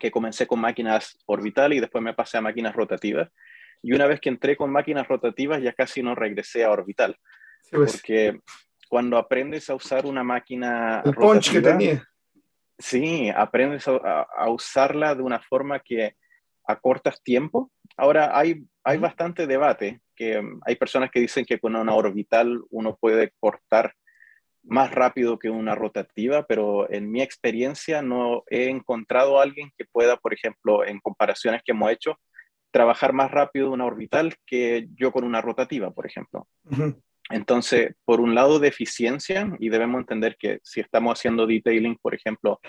[0.00, 3.30] que comencé con máquinas orbitales y después me pasé a máquinas rotativas,
[3.82, 7.16] y una vez que entré con máquinas rotativas ya casi no regresé a orbital,
[7.70, 7.92] pues.
[7.92, 8.40] porque
[8.88, 11.02] cuando aprendes a usar una máquina...
[11.04, 12.04] El punch que tenía.
[12.78, 16.14] Sí, aprendes a, usarla de una forma que
[16.64, 17.70] acortas tiempo.
[17.96, 22.62] Ahora hay, hay bastante debate, que um, hay personas que dicen que con una orbital
[22.70, 23.94] uno puede cortar
[24.62, 29.84] más rápido que una rotativa, pero en mi experiencia no he encontrado a alguien que
[29.84, 32.18] pueda, por ejemplo, en comparaciones que hemos hecho,
[32.70, 36.46] trabajar más rápido una orbital que yo con una rotativa, por ejemplo.
[37.30, 42.14] Entonces, por un lado de eficiencia, y debemos entender que si estamos haciendo detailing, por
[42.14, 42.60] ejemplo,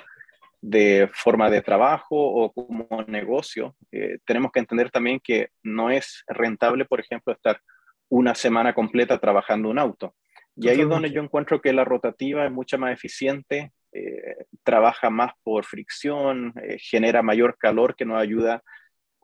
[0.62, 6.24] de forma de trabajo o como negocio, eh, tenemos que entender también que no es
[6.28, 7.62] rentable, por ejemplo, estar
[8.10, 10.16] una semana completa trabajando un auto.
[10.56, 15.10] Y ahí es donde yo encuentro que la rotativa es mucho más eficiente, eh, trabaja
[15.10, 18.62] más por fricción, eh, genera mayor calor que nos ayuda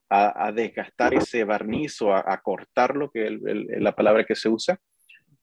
[0.08, 4.80] a, desgastar ese barniz o a, cortarlo, que es la palabra que se usa.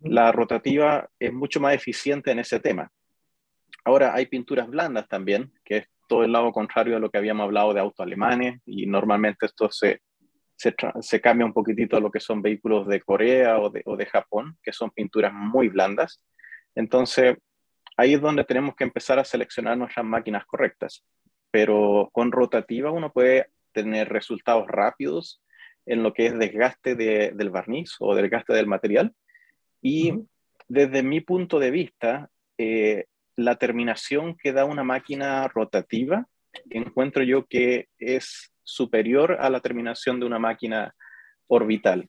[0.04, 2.90] La rotativa es mucho más eficiente en ese tema.
[3.84, 7.44] Ahora hay pinturas blandas también, que es todo el lado contrario a lo que habíamos
[7.44, 10.02] hablado de autos alemanes y normalmente esto se,
[10.56, 14.06] se, cambia un poquitito a lo que son vehículos de Corea o de, o de
[14.06, 16.22] Japón, que son pinturas muy blandas.
[16.74, 17.36] Entonces,
[17.96, 21.04] ahí es donde tenemos que empezar a seleccionar nuestras máquinas correctas.
[21.50, 25.42] Pero con rotativa uno puede tener resultados rápidos
[25.86, 29.12] en lo que es desgaste del barniz o desgaste del material.
[29.82, 30.14] Y
[30.68, 36.26] desde mi punto de vista, eh, la terminación que da una máquina rotativa,
[36.70, 40.94] encuentro yo que es superior a la terminación de una máquina
[41.48, 42.08] orbital.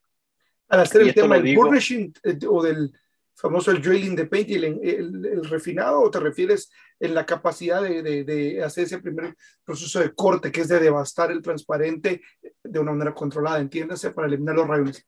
[0.70, 2.94] Al hacer el tema del burnishing eh, o del
[3.36, 8.24] famoso el drilling de paint y el, refinado, o te refieres en la capacidad de,
[8.24, 12.22] de, hacer ese primer proceso de corte, que es de devastar el transparente
[12.64, 15.06] de una manera controlada, entiéndase, para eliminar los rayos?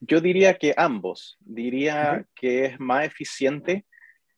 [0.00, 1.36] Yo diría que ambos.
[1.40, 3.86] Diría que es más eficiente,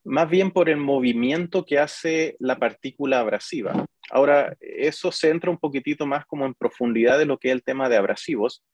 [0.04, 3.86] más bien por el movimiento que hace la partícula abrasiva.
[4.10, 7.62] Ahora, eso se entra un poquitito más como en profundidad de lo que es el
[7.62, 8.64] tema de abrasivos,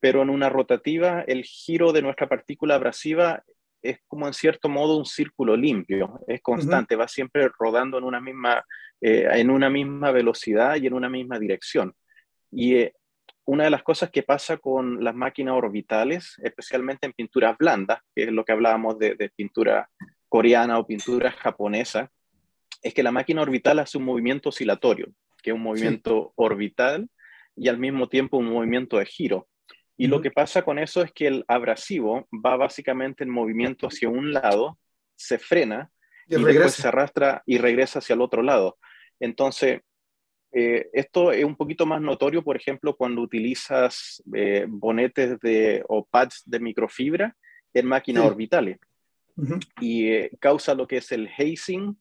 [0.00, 3.44] pero en una rotativa el giro de nuestra partícula abrasiva
[3.82, 8.20] es como en cierto modo un círculo limpio, es constante, va siempre rodando en una,
[8.20, 8.64] misma,
[9.00, 11.92] eh, en una misma velocidad y en una misma dirección.
[12.50, 12.94] Y eh,
[13.44, 18.24] una de las cosas que pasa con las máquinas orbitales, especialmente en pinturas blandas, que
[18.24, 19.90] es lo que hablábamos de, de pintura
[20.28, 22.10] coreana o pintura japonesa,
[22.82, 27.08] es que la máquina orbital hace un movimiento oscilatorio, que es un movimiento orbital
[27.56, 29.48] y al mismo tiempo un movimiento de giro.
[29.96, 34.08] Y lo que pasa con eso es que el abrasivo va básicamente en movimiento hacia
[34.08, 34.78] un lado,
[35.14, 35.90] se frena
[36.26, 38.78] y, después se arrastra y regresa hacia el otro lado.
[39.20, 39.82] Entonces,
[40.52, 46.04] eh, esto es un poquito más notorio, por ejemplo, cuando utilizas eh, bonetes de, o
[46.04, 47.34] pads de microfibra
[47.72, 48.78] en máquinas orbitales.
[49.80, 51.96] Y eh, causa lo que es el hazing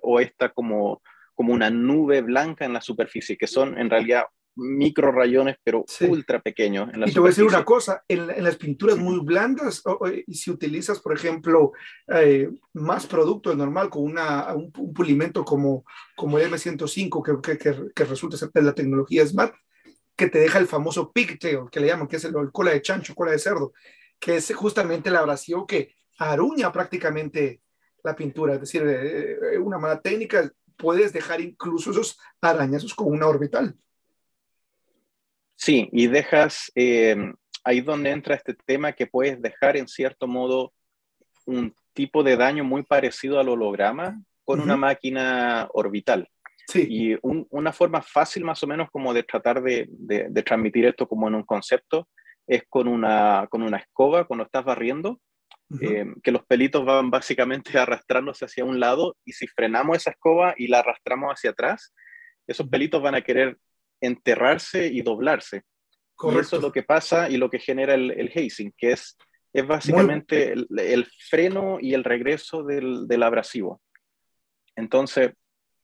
[0.00, 1.02] o esta como,
[1.34, 6.40] como una nube blanca en la superficie, que son en realidad micro rayones, pero ultra
[6.40, 6.92] pequeños.
[6.92, 9.82] En la y te voy a decir una cosa, en, las pinturas muy blandas,
[10.26, 11.72] y si utilizas, por ejemplo,
[12.08, 15.84] eh, más producto de normal con una, un, pulimento como,
[16.16, 19.54] como el M105, que, que, que, resulta ser la tecnología Smart,
[20.16, 22.82] que te deja el famoso pigtail, que le llaman, que es el, el cola de
[22.82, 23.72] chancho, cola de cerdo,
[24.20, 27.60] que es justamente la abrasión que aruña prácticamente
[28.04, 33.08] la pintura, es decir, eh, eh, una mala técnica, puedes dejar incluso esos arañazos con
[33.08, 33.76] una orbital.
[35.62, 37.14] Sí, y dejas, eh,
[37.62, 40.72] ahí donde entra este tema que puedes dejar en cierto modo
[41.46, 46.28] un tipo de daño muy parecido al holograma con una máquina orbital.
[46.66, 46.86] Sí.
[46.90, 51.28] Y una forma fácil más o menos como de tratar de, de, transmitir esto como
[51.28, 52.08] en un concepto
[52.44, 55.20] es con una, con una escoba cuando estás barriendo
[55.80, 60.54] eh, que los pelitos van básicamente arrastrándose hacia un lado y si frenamos esa escoba
[60.56, 61.94] y la arrastramos hacia atrás,
[62.48, 63.58] esos pelitos van a querer
[64.02, 65.62] enterrarse y doblarse.
[66.22, 69.16] Y eso es lo que pasa y lo que genera el, el hazing, que es,
[69.52, 73.80] es básicamente el, freno y el regreso del, del abrasivo.
[74.76, 75.32] Entonces,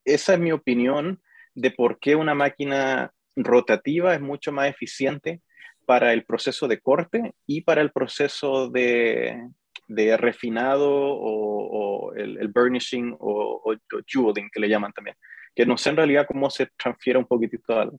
[0.04, 1.20] esa es mi opinión
[1.54, 5.40] de por qué una máquina rotativa es mucho más eficiente
[5.86, 9.48] para el proceso de corte y para el proceso de,
[9.88, 15.16] de refinado o, el, burnishing o, o, que le llaman también.
[15.58, 17.90] Que no sé en realidad cómo se transfiere un poquitito a,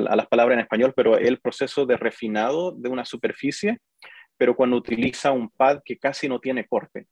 [0.00, 3.76] las palabras en español, pero el proceso de refinado de una superficie,
[4.38, 7.06] pero cuando utiliza un pad que casi no tiene corte.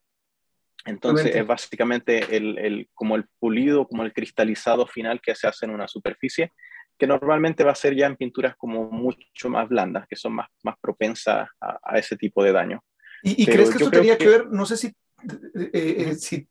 [0.86, 5.66] Entonces es básicamente el, el, como el pulido, como el cristalizado final que se hace
[5.66, 6.52] en una superficie,
[6.96, 10.48] que normalmente va a ser ya en pinturas como mucho más blandas, que son más,
[10.62, 12.82] más propensas a, ese tipo de daño.
[13.22, 14.26] ¿Y, crees que eso tenía que...
[14.26, 16.48] ver, no sé si, eh, eh, si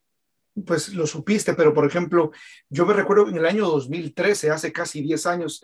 [0.64, 2.30] pues lo supiste, pero por ejemplo,
[2.68, 5.60] yo me recuerdo en el año 2013, hace casi 10 años,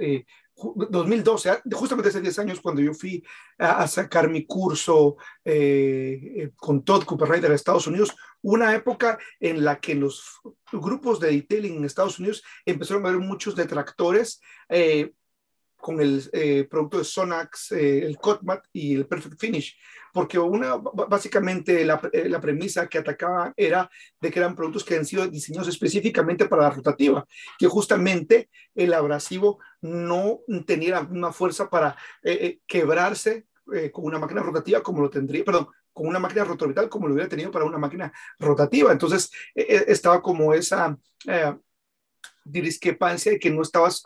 [0.54, 3.24] 2012, eh, justamente hace 10 años, cuando yo fui
[3.58, 9.64] a, sacar mi curso eh, eh, con Todd Cooper de Estados Unidos, una época en
[9.64, 10.40] la que los
[10.72, 14.40] grupos de detailing en Estados Unidos empezaron a ver muchos detractores
[15.82, 19.76] con el producto de Sonax, el Cotmat y el Perfect Finish
[20.12, 23.90] porque una, básicamente la, eh, la, premisa que atacaba era
[24.20, 27.26] de que eran productos que han sido diseñados específicamente para la rotativa,
[27.58, 33.46] que justamente el abrasivo no tenía misma fuerza para eh, eh, quebrarse
[33.92, 37.28] con una máquina rotativa como lo tendría, perdón, con una máquina rotorbital como lo hubiera
[37.28, 38.92] tenido para una máquina rotativa.
[38.92, 40.98] Entonces estaba como esa
[42.44, 44.02] discrepancia de que no estabas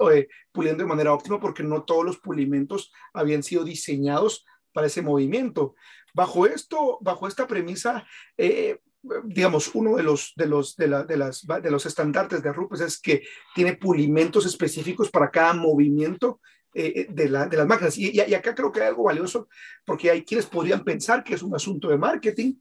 [0.52, 5.74] puliendo de manera óptima porque no todos los pulimentos habían sido diseñados para ese movimiento.
[6.14, 8.78] Bajo esto, bajo esta premisa, eh,
[9.24, 13.22] digamos, uno de los, de, los, de, las, de los estandartes de Rupes es que
[13.54, 16.40] tiene pulimentos específicos para cada movimiento
[16.74, 17.96] eh, de, la, de, las máquinas.
[17.96, 19.48] Y, y, acá creo que hay algo valioso,
[19.84, 22.54] porque hay quienes podrían pensar que es un asunto de marketing,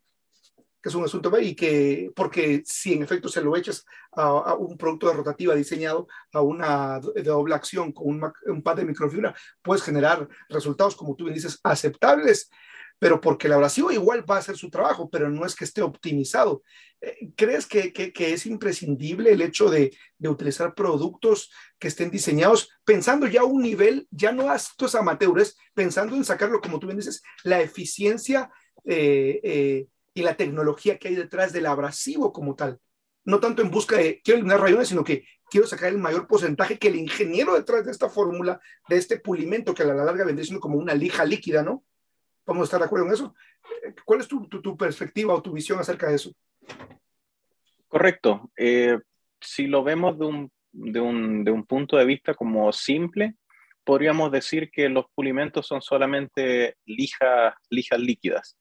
[0.89, 5.07] es un asunto y que, porque si en efecto se lo echas a, un producto
[5.07, 10.27] de rotativa diseñado a una doble acción con un, un pad de microfibra, puedes generar
[10.49, 12.49] resultados, como tú bien dices, aceptables,
[12.99, 15.81] pero porque el abrasivo igual va a hacer su trabajo, pero no es que esté
[15.81, 16.63] optimizado.
[17.01, 22.69] Eh, ¿Crees que, que, es imprescindible el hecho de, de, utilizar productos que estén diseñados
[22.85, 26.97] pensando ya un nivel, ya no a estos amateurs, pensando en sacarlo, como tú bien
[26.97, 28.49] dices, la eficiencia
[28.85, 32.79] eh, eh, y la tecnología que hay detrás del abrasivo como tal?
[33.25, 36.79] No tanto en busca de quiero eliminar rayones, sino que quiero sacar el mayor porcentaje
[36.79, 40.45] que el ingeniero detrás de esta fórmula, de este pulimento que a la larga vendría
[40.45, 41.83] siendo como una lija líquida, ¿no?
[42.45, 43.35] Vamos a estar de acuerdo en eso.
[44.05, 46.31] ¿Cuál es tu, tu, perspectiva o tu visión acerca de eso?
[47.87, 48.51] Correcto.
[48.55, 48.99] Eh,
[49.41, 53.35] si lo vemos de un, de, un, de un, punto de vista como simple,
[53.83, 58.57] podríamos decir que los pulimentos son solamente lijas, lijas líquidas.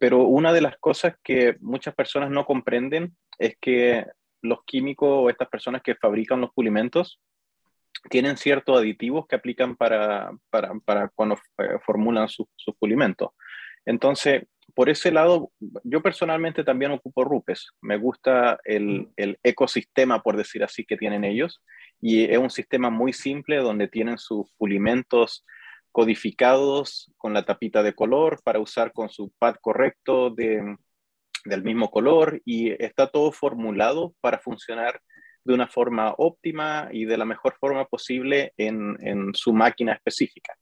[0.00, 4.06] Pero una de las cosas que muchas personas no comprenden es que
[4.40, 7.20] los químicos o estas personas que fabrican los pulimentos
[8.08, 13.28] tienen ciertos aditivos que aplican para, para, para cuando eh, formulan sus pulimentos.
[13.84, 15.50] Entonces, por ese lado,
[15.84, 17.72] yo personalmente también ocupo RUPES.
[17.82, 21.62] Me gusta el, el, ecosistema, por decir así, que tienen ellos.
[22.00, 25.44] Y es un sistema muy simple donde tienen sus pulimentos
[25.92, 30.76] codificados con la tapita de color para usar con su pad correcto de,
[31.44, 35.00] del mismo color y está todo formulado para funcionar
[35.44, 40.54] de una forma óptima y de la mejor forma posible en, en, su máquina específica.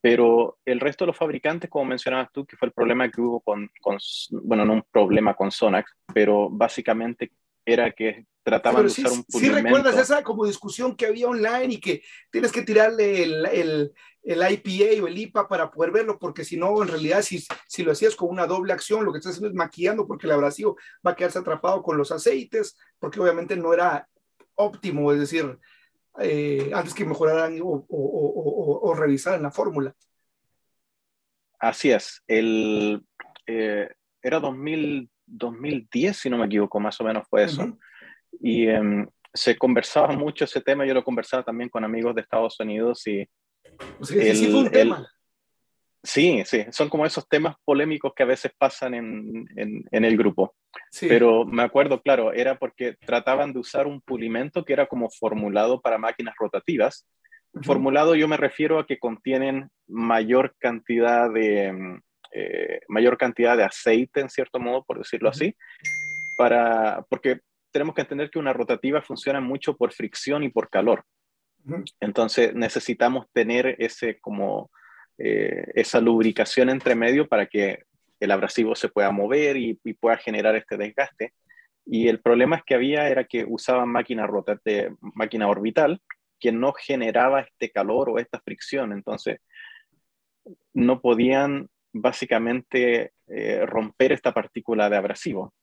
[0.00, 3.40] Pero el resto de los fabricantes, como mencionabas tú, que fue el problema que hubo
[3.40, 3.96] con, con
[4.42, 7.32] bueno, no un problema con Sonax, pero básicamente
[7.64, 9.56] era que trataban de usar un pulimento.
[9.56, 13.92] Sí recuerdas esa como discusión que había online y que tienes que tirarle el, el,
[14.24, 17.82] el, IPA o el IPA para poder verlo, porque si no, en realidad, si, si
[17.82, 20.76] lo hacías con una doble acción, lo que estás haciendo es maquillando porque el abrasivo
[21.06, 24.08] va a quedarse atrapado con los aceites, porque obviamente no era
[24.54, 25.58] óptimo, es decir,
[26.20, 29.94] eh, antes que mejoraran o, o, o, o, revisaran la fórmula.
[31.58, 32.22] Así es.
[32.26, 33.04] El,
[33.46, 33.88] eh,
[34.22, 37.78] era 2000 2010, si no me equivoco, más o menos fue eso.
[38.40, 42.58] Y em, se conversaba mucho ese tema, yo lo conversaba también con amigos de Estados
[42.60, 43.26] Unidos y...
[44.02, 45.08] sí fue un tema.
[46.02, 50.54] sí, sí, son como esos temas polémicos que a veces pasan en, en, el grupo.
[51.00, 55.80] Pero me acuerdo, claro, era porque trataban de usar un pulimento que era como formulado
[55.80, 57.06] para máquinas rotativas.
[57.62, 62.00] Formulado yo me refiero a que contienen mayor cantidad de, em,
[62.36, 65.54] eh, mayor cantidad de aceite, en cierto modo, por decirlo así,
[66.36, 71.04] para, porque tenemos que entender que una rotativa funciona mucho por fricción y por calor.
[72.00, 74.70] Entonces necesitamos tener ese como
[75.18, 77.84] eh, esa lubricación entre medio para que
[78.20, 81.34] el abrasivo se pueda mover y, pueda generar este desgaste.
[81.86, 86.00] Y el problema es que había era que usaban máquina, rotate, máquina orbital
[86.40, 88.92] que no generaba este calor o esta fricción.
[88.92, 89.38] Entonces
[90.72, 95.54] no podían básicamente eh, romper esta partícula de abrasivo.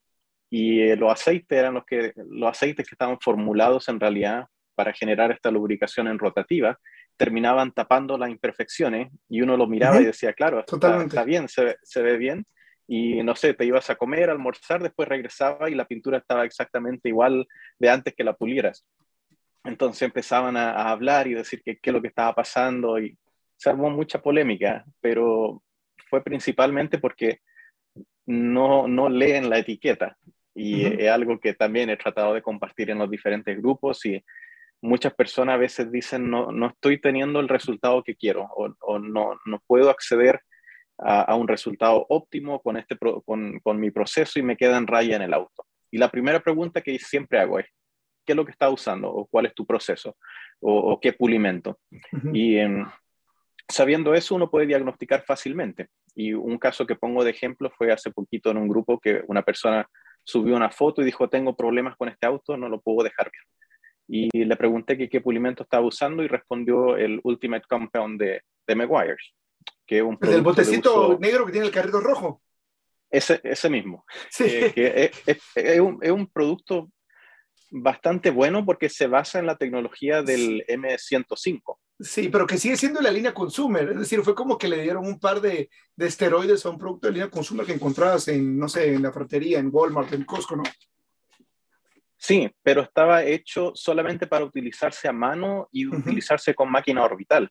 [0.49, 4.93] Y eh, los aceites eran los, que, los aceites que estaban formulados en realidad para
[4.93, 6.79] generar esta lubricación en rotativa,
[7.17, 11.77] terminaban tapando las imperfecciones y uno lo miraba y decía, claro, está, está, bien, se,
[11.83, 12.45] se, ve bien.
[12.87, 16.45] y no sé, te ibas a comer, a almorzar, después regresaba y la pintura estaba
[16.45, 17.47] exactamente igual
[17.79, 18.85] de antes que la pulieras.
[19.63, 23.17] Entonces empezaban a, hablar y decir qué es lo que estaba pasando y
[23.55, 25.61] se armó mucha polémica, pero
[26.09, 27.41] fue principalmente porque
[28.25, 30.17] no, no leen la etiqueta
[30.53, 34.23] y es algo que también he tratado de compartir en los diferentes grupos y
[34.81, 38.99] muchas personas a veces dicen no, no estoy teniendo el resultado que quiero o, o
[38.99, 40.41] no, no puedo acceder
[40.97, 44.87] a, a, un resultado óptimo con, este, con, con mi proceso y me queda en
[44.87, 45.65] raya en el auto.
[45.91, 47.65] Y la primera pregunta que siempre hago es,
[48.25, 49.09] ¿qué es lo que estás usando?
[49.09, 50.17] ¿O cuál es tu proceso?
[50.59, 51.79] ¿O, o qué pulimento?
[52.33, 52.85] Y eh,
[53.67, 55.89] sabiendo eso, uno puede diagnosticar fácilmente.
[56.15, 59.41] Y un caso que pongo de ejemplo fue hace poquito en un grupo que una
[59.41, 59.87] persona
[60.23, 63.43] subió una foto y dijo, tengo problemas con este auto, no lo puedo dejar bien.
[64.13, 68.75] Y le pregunté que, qué pulimento estaba usando y respondió el Ultimate Compound de, de
[68.75, 69.33] Meguiar's.
[69.85, 72.41] Que es un ¿El botecito negro que tiene el carrito rojo?
[73.09, 74.05] Ese, ese mismo.
[74.29, 74.43] Sí.
[74.47, 76.91] Eh, que es, es, es, un, es, un, producto
[77.69, 81.77] bastante bueno porque se basa en la tecnología del M105.
[82.01, 85.05] Sí, pero que sigue siendo la línea consumer, es decir, fue como que le dieron
[85.05, 88.67] un par de, de esteroides a un producto de línea consumer que encontrabas en, no
[88.67, 90.63] sé, en la fratería, en Walmart, en Costco, ¿no?
[92.21, 95.99] Sí, pero estaba hecho solamente para utilizarse a mano y uh -huh.
[96.01, 97.49] utilizarse con máquina orbital.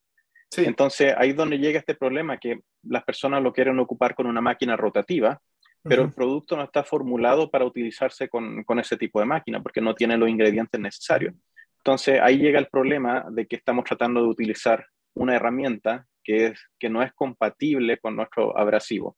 [0.49, 0.63] Sí.
[0.65, 4.41] Entonces ahí es donde llega este problema, que las personas lo quieren ocupar con una
[4.41, 5.41] máquina rotativa,
[5.83, 6.09] pero uh -huh.
[6.11, 9.93] el producto no está formulado para utilizarse con, con, ese tipo de máquina, porque no
[9.93, 11.35] tiene los ingredientes necesarios.
[11.79, 16.61] Entonces ahí llega el problema de que estamos tratando de utilizar una herramienta que, es,
[16.79, 19.17] que no es compatible con nuestro abrasivo.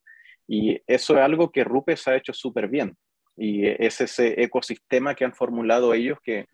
[0.48, 2.96] Y eso es algo que Rupes ha hecho súper bien.
[3.36, 6.46] Y es ese ecosistema que han formulado ellos que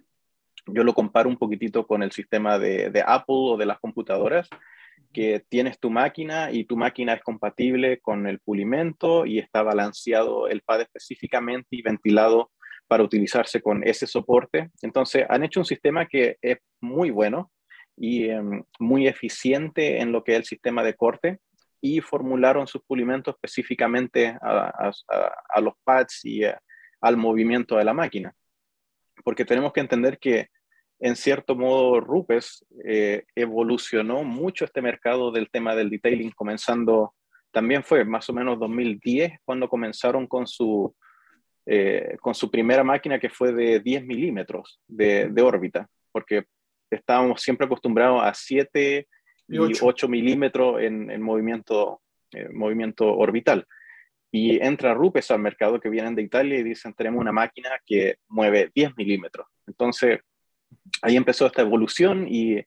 [0.66, 4.49] yo lo comparo un poquitito con el sistema de, de Apple o de las computadoras,
[5.12, 10.49] que tienes tu máquina y tu máquina es compatible con el pulimento y está balanceado
[10.49, 12.51] el pad específicamente y ventilado
[12.87, 14.70] para utilizarse con ese soporte.
[14.83, 17.51] Entonces, han hecho un sistema que es muy bueno
[17.97, 21.39] y um, muy eficiente en lo que es el sistema de corte
[21.81, 24.93] y formularon sus pulimentos específicamente a, a,
[25.49, 26.61] a los pads y a,
[27.01, 28.34] al movimiento de la máquina.
[29.24, 30.49] Porque tenemos que entender que,
[31.01, 37.14] en cierto modo, Rupes eh, evolucionó mucho este mercado del tema del detailing, comenzando,
[37.51, 40.94] también fue más o menos 2010, cuando comenzaron con su,
[41.66, 46.44] eh, con su primera máquina que fue de 10 milímetros de, de, órbita, porque
[46.90, 49.07] estábamos siempre acostumbrados a 7
[49.49, 52.01] y 8, 8 milímetros en, en movimiento,
[52.32, 53.66] eh, movimiento orbital.
[54.31, 58.16] Y entra Rupes al mercado que vienen de Italia y dicen, tenemos una máquina que
[58.29, 59.47] mueve 10 milímetros.
[59.66, 60.20] Entonces,
[61.03, 62.62] ahí empezó esta evolución y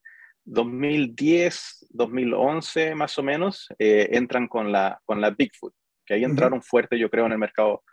[0.46, 5.74] 2010, 2011 más o menos, eh, entran con la, con la Bigfoot,
[6.06, 6.66] que ahí entraron uh -huh.
[6.66, 7.84] fuerte, yo creo, en el mercado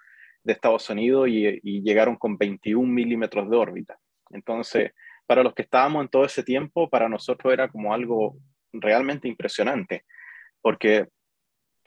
[0.42, 3.98] de Estados Unidos y, y, llegaron con 21 milímetros de órbita.
[4.30, 4.92] Entonces,
[5.26, 8.38] para los que estábamos en todo ese tiempo, para nosotros era como algo
[8.72, 10.04] realmente impresionante,
[10.62, 11.08] porque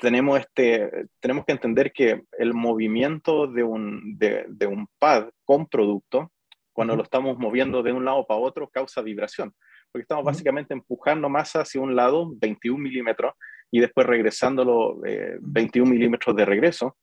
[0.02, 5.68] tenemos, este, tenemos que entender que el movimiento de un, de, de un pad con
[5.68, 6.32] producto,
[6.74, 6.97] cuando uh -huh.
[6.97, 9.54] lo estamos moviendo de un lado para otro, causa vibración,
[9.91, 10.32] porque estamos uh -huh.
[10.32, 13.34] básicamente empujando masa hacia un lado, 21 milímetros,
[13.70, 16.97] y después regresándolo eh, 21 milímetros de regreso.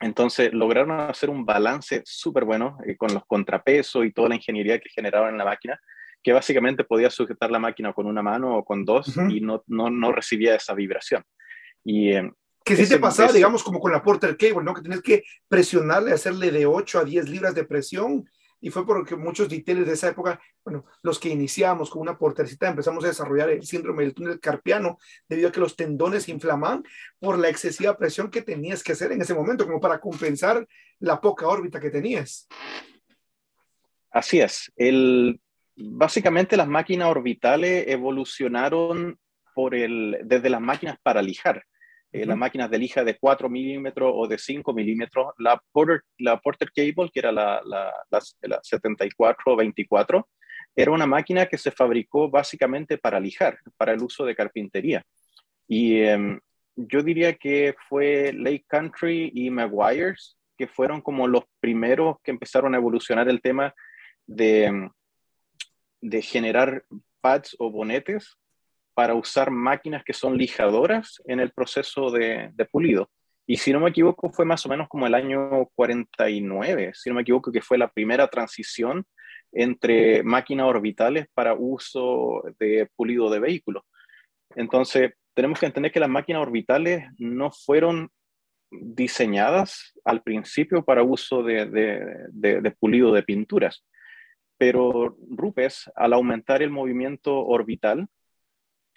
[0.00, 4.80] Entonces lograron hacer un balance súper bueno eh, con los contrapesos y toda la ingeniería
[4.80, 5.78] que generaron en la máquina,
[6.22, 9.36] que básicamente podía sujetar la máquina con una mano o con dos uh -huh.
[9.36, 11.22] y no, no, no recibía esa vibración.
[11.84, 12.32] Y, eh,
[12.64, 14.72] que sí te pasaba, ese, digamos, como con la Porter Cable, ¿no?
[14.72, 18.28] Que tenías que presionarle, hacerle de 8 a 10 libras de presión.
[18.58, 22.66] Y fue porque muchos details de esa época, bueno, los que iniciamos con una portercita,
[22.66, 26.82] empezamos a desarrollar el síndrome del túnel carpiano, debido a que los tendones se inflaman
[27.18, 30.66] por la excesiva presión que tenías que hacer en ese momento, como para compensar
[31.00, 32.48] la poca órbita que tenías.
[34.10, 34.72] Así es.
[34.76, 35.38] El,
[35.76, 39.18] básicamente las máquinas orbitales evolucionaron
[39.54, 41.62] por el, desde las máquinas para lijar
[42.14, 46.38] eh, las máquinas de lija de 4 milímetros o de 5 milímetros, la Porter, la
[46.38, 50.24] Porter Cable, que era la, la, la, la 74-24,
[50.76, 55.02] era una máquina que se fabricó básicamente para lijar, para el uso de carpintería.
[55.66, 56.38] Y eh,
[56.76, 62.76] yo diría que fue Lake Country y Maguire's, que fueron como los primeros que empezaron
[62.76, 63.74] a evolucionar el tema
[64.24, 64.88] de,
[66.00, 66.84] de generar
[67.20, 68.36] pads o bonetes
[68.94, 73.10] para usar máquinas que son lijadoras en el proceso de, pulido.
[73.46, 77.16] Y si no me equivoco, fue más o menos como el año 49, si no
[77.16, 79.04] me equivoco, que fue la primera transición
[79.52, 83.84] entre máquinas orbitales para uso de pulido de vehículos.
[84.56, 88.10] Entonces, tenemos que entender que las máquinas orbitales no fueron
[88.70, 93.84] diseñadas al principio para uso de, pulido de pinturas.
[94.56, 98.08] Pero Rupes, al aumentar el movimiento orbital,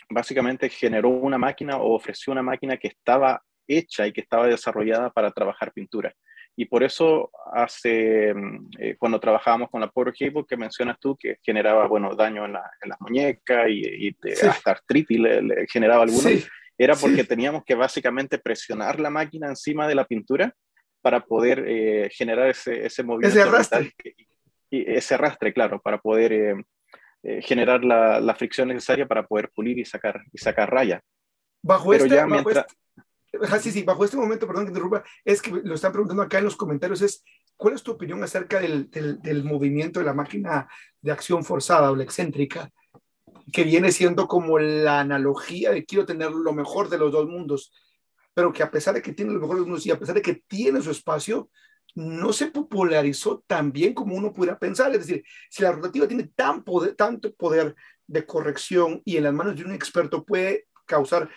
[0.09, 5.09] básicamente generó una máquina o ofreció una máquina que estaba hecha y que estaba desarrollada
[5.09, 6.13] para trabajar pintura.
[6.59, 11.15] Y por eso hace, mm, eh, cuando trabajábamos con la Power Cable que mencionas tú,
[11.15, 16.49] que generaba, bueno, daño en, la, en las muñecas y, hasta artritis le, generaba algunos,
[16.77, 20.53] era porque teníamos que básicamente presionar la máquina encima de la pintura
[21.01, 23.37] para poder eh, generar ese, ese movimiento.
[23.37, 23.93] Ese arrastre.
[24.71, 26.55] Y, ese arrastre, claro, para poder eh,
[27.41, 31.01] generar la, la, fricción necesaria para poder pulir y sacar, y sacar raya.
[31.61, 32.65] Bajo Pero este, ya mientras...
[33.31, 36.23] Este sí, sí, bajo este momento, perdón que te interrumpa, es que lo están preguntando
[36.23, 37.23] acá en los comentarios, es
[37.57, 40.67] ¿cuál es tu opinión acerca del, del, movimiento de la máquina
[41.01, 42.71] de acción forzada o la excéntrica?
[43.51, 47.71] que viene siendo como la analogía de quiero tener lo mejor de los dos mundos,
[48.33, 50.15] pero que a pesar de que tiene lo mejor de los mundos y a pesar
[50.15, 51.49] de que tiene su espacio,
[51.95, 54.91] no se popularizó tan bien como uno pudiera pensar.
[54.91, 57.75] Es decir, si la rotativa tiene tanto poder
[58.07, 61.29] de corrección y en las manos de un experto puede causar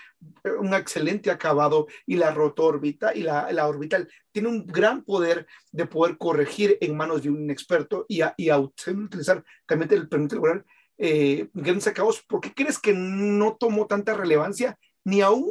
[0.44, 5.46] eh, un excelente acabado y la rotorbita y la, la orbital tiene un gran poder
[5.72, 10.36] de poder corregir en manos de un experto y, a, y utilizar también el permite
[10.36, 10.64] lograr
[10.96, 12.22] eh, grandes acabados.
[12.22, 15.50] ¿Por qué crees que no tomó tanta relevancia ni aún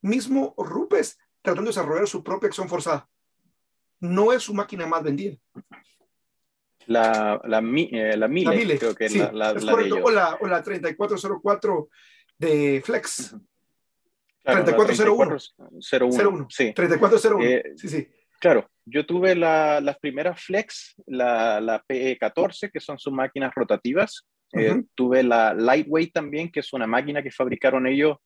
[0.00, 3.08] mismo Rupes tratando de desarrollar su propia acción forzada?
[4.02, 5.36] No es su máquina más vendida.
[6.86, 10.00] La, la, eh, la, Mile, creo que la, la, es correcto.
[10.02, 11.88] O, la, o la 3404
[12.38, 13.36] de Flex.
[14.42, 15.38] 3401.
[15.88, 16.72] 3401, sí.
[16.74, 18.08] 3401, eh, sí, sí.
[18.40, 24.26] Claro, yo tuve la, las primeras Flex, la, la PE14, que son sus máquinas rotativas.
[24.52, 28.18] Eh, tuve la Lightweight también, que es una máquina que fabricaron ellos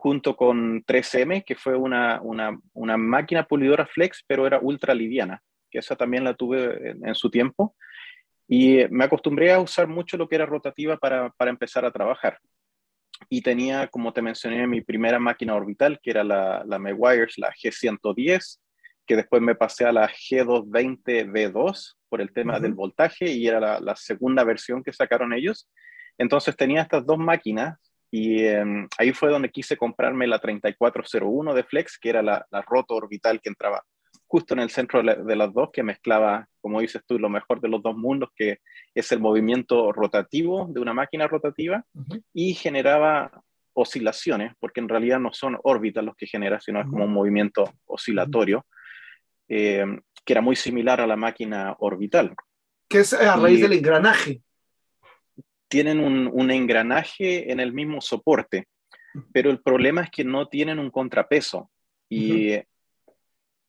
[0.00, 5.42] junto con 3M, que fue una, una, una máquina pulidora Flex, pero era ultra liviana,
[5.70, 7.74] que esa también la tuve en, en, su tiempo.
[8.46, 12.38] Y me acostumbré a usar mucho lo que era rotativa para, para empezar a trabajar
[13.28, 17.52] y tenía, como te mencioné, mi primera máquina orbital, que era la, la Meguiar's, la
[17.52, 18.60] G110,
[19.06, 23.96] que después me pasé a la G220V2 por el tema del voltaje y era la,
[23.96, 25.68] segunda versión que sacaron ellos.
[26.16, 27.78] Entonces tenía estas dos máquinas
[28.10, 32.62] y em, ahí fue donde quise comprarme la 3401 de Flex, que era la, la
[32.62, 33.82] roto orbital que entraba
[34.28, 37.68] justo en el centro de, las dos, que mezclaba, como dices tú, lo mejor de
[37.68, 38.58] los dos mundos, que
[38.94, 41.84] es el movimiento rotativo de una máquina rotativa,
[42.34, 43.42] y generaba
[43.72, 47.72] oscilaciones, porque en realidad no son órbitas los que genera, sino es como un movimiento
[47.86, 48.66] oscilatorio,
[49.48, 49.86] eh,
[50.24, 52.34] que era muy similar a la máquina orbital.
[52.86, 54.42] Que es a raíz del engranaje.
[55.68, 58.68] Tienen un, un engranaje en el mismo soporte,
[59.32, 61.70] pero el problema es que no tienen un contrapeso.
[62.08, 62.54] Y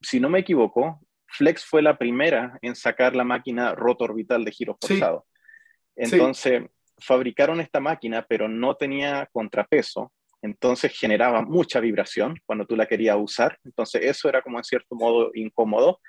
[0.02, 4.78] si no me equivoco, Flex fue la primera en sacar la máquina rotorbital de giro
[4.80, 5.26] forzado.
[5.96, 6.64] Entonces,
[6.98, 13.18] fabricaron esta máquina, pero no tenía contrapeso, entonces generaba mucha vibración cuando tú la querías
[13.20, 13.58] usar.
[13.64, 16.00] Entonces, eso era como en cierto modo incómodo.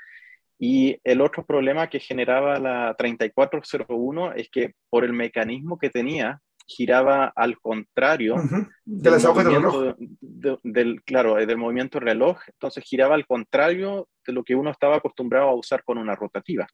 [0.62, 6.38] Y el otro problema que generaba la 3401 es que por el mecanismo que tenía,
[6.66, 8.36] giraba al contrario
[8.84, 9.96] de las agujas del reloj.
[10.62, 15.48] del, claro, del movimiento reloj, entonces giraba al contrario de lo que uno estaba acostumbrado
[15.48, 16.66] a usar con una rotativa.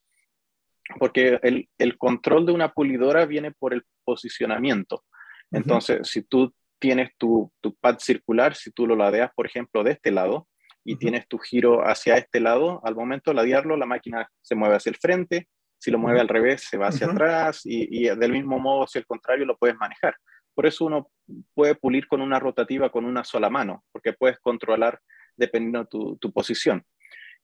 [0.98, 5.04] Porque el, el control de una pulidora viene por el posicionamiento.
[5.52, 9.92] Entonces, si tú tienes tu, tu, pad circular, si tú lo ladeas, por ejemplo, de
[9.92, 10.48] este lado,
[10.86, 14.76] y tienes tu giro hacia este lado, al momento de ladearlo, la máquina se mueve
[14.76, 18.58] hacia el frente, si lo mueve al revés, se va hacia atrás y, del mismo
[18.60, 20.14] modo, si el contrario, lo puedes manejar.
[20.54, 21.10] Por eso uno
[21.54, 25.00] puede pulir con una rotativa con una sola mano, porque puedes controlar
[25.36, 26.84] dependiendo de tu, posición.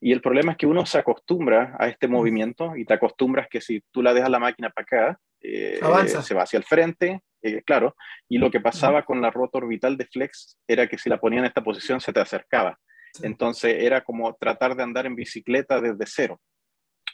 [0.00, 3.60] Y el problema es que uno se acostumbra a este movimiento y te acostumbras que
[3.60, 5.80] si tú la dejas la máquina para acá, eh,
[6.22, 7.96] se va hacia el frente, eh, claro.
[8.28, 11.40] Y lo que pasaba con la rota orbital de Flex era que si la ponía
[11.40, 12.78] en esta posición se te acercaba.
[13.20, 16.40] Entonces era como tratar de andar en bicicleta desde cero.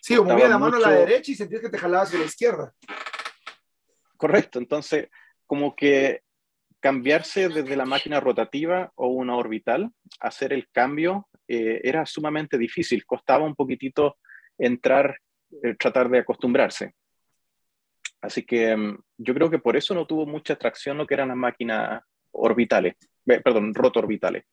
[0.01, 2.27] Sí, o movía la mano a la derecha y sentías que te jalabas hacia la
[2.27, 2.73] izquierda.
[4.17, 5.09] Correcto, entonces
[5.47, 6.23] como que
[6.81, 9.91] cambiarse desde la máquina rotativa o una orbital,
[10.21, 14.19] hacer el cambio, eh, era sumamente difícil, costaba un poquitito
[14.57, 15.19] entrar,
[15.63, 16.95] eh, tratar de acostumbrarse.
[18.21, 21.29] Así que mm, yo creo que por eso no tuvo mucha atracción lo que eran
[21.29, 22.95] las máquinas orbitales,
[23.25, 24.45] perdón, roto-orbitales.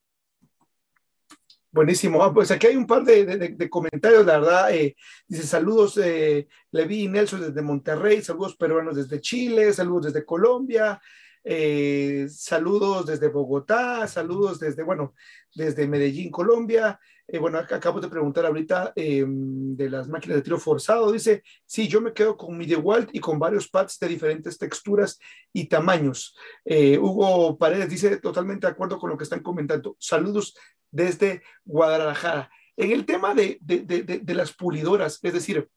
[1.75, 2.23] Buenísimo.
[2.23, 4.73] Ah, pues aquí hay un par de, de, comentarios, la verdad.
[4.73, 4.95] Eh,
[5.27, 11.01] dice saludos, eh, Levi y Nelson desde Monterrey, saludos peruanos desde Chile, saludos desde Colombia,
[11.43, 15.15] eh, saludos desde Bogotá, saludos desde, bueno,
[15.53, 16.97] desde Medellín, Colombia.
[17.27, 21.11] Eh, bueno, acabo de preguntar ahorita em, de las máquinas de tiro forzado.
[21.11, 25.19] Dice, sí, yo me quedo con mi DeWalt y con varios pads de diferentes texturas
[25.51, 26.35] y tamaños.
[26.63, 29.95] Eh, Hugo Paredes dice, totalmente de acuerdo con lo que están comentando.
[29.99, 30.55] Saludos
[30.91, 32.51] desde Guadalajara.
[32.77, 35.67] En el tema de, de, de, las pulidoras, es decir,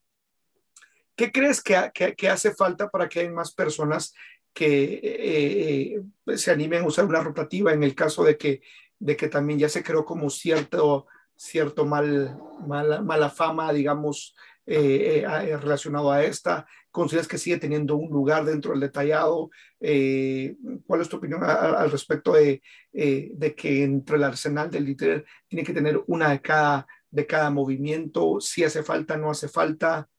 [1.15, 4.13] ¿qué crees que, que, hace falta para que haya más personas
[4.53, 6.01] que eh,
[6.37, 8.61] se animen a usar una rotativa en el caso de que,
[8.99, 11.07] de que también ya se creó como cierto
[11.39, 12.37] cierto mal,
[12.67, 14.35] mala, mala fama, digamos,
[14.65, 16.67] eh, eh, eh, relacionado a esta?
[16.91, 19.49] ¿Consideras que sigue teniendo un lugar dentro del detallado?
[19.79, 22.61] ¿Cuál es tu opinión al respecto de,
[22.91, 27.49] de, que entre el arsenal del líder tiene que tener una de cada, de cada
[27.49, 28.41] movimiento?
[28.41, 30.09] ¿Si hace falta, no hace falta?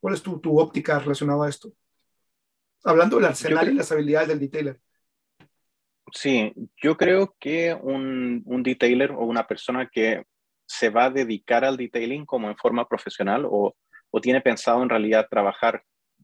[0.00, 1.72] ¿Cuál es tu, tu óptica relacionada a esto?
[2.82, 4.80] Hablando del arsenal y las habilidades del detailer.
[6.10, 6.52] Sí,
[6.82, 10.24] yo creo que un, un detailer o una persona que
[10.68, 13.74] se va a dedicar al detailing como en forma profesional o,
[14.20, 15.82] tiene pensado en realidad trabajar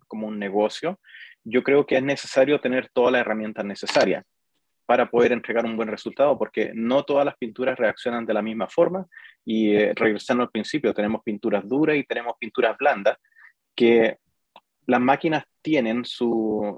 [0.09, 0.99] como un negocio,
[1.45, 4.24] yo creo que es necesario tener todas las herramientas necesarias
[4.84, 8.68] para poder entregar un buen resultado, porque no todas las pinturas reaccionan de la misma
[8.68, 9.07] forma.
[9.45, 13.16] Y eh, regresando al principio, tenemos pinturas duras y tenemos pinturas blandas,
[13.76, 14.18] que
[14.86, 16.76] las máquinas tienen sus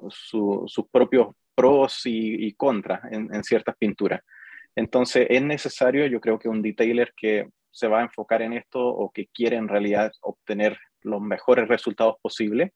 [0.93, 4.21] propios pros y, contras en, ciertas pinturas.
[4.77, 8.87] Entonces es necesario, yo creo que un detailer que se va a enfocar en esto
[8.87, 12.73] o que quiere en realidad obtener los mejores resultados posibles,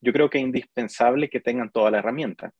[0.00, 2.52] yo creo que es indispensable que tengan toda la herramienta,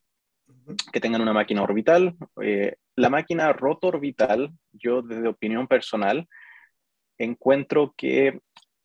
[0.93, 2.17] que tengan una máquina orbital.
[2.41, 6.29] Eh, la máquina rotor orbital, yo desde opinión personal,
[7.19, 8.41] encuentro que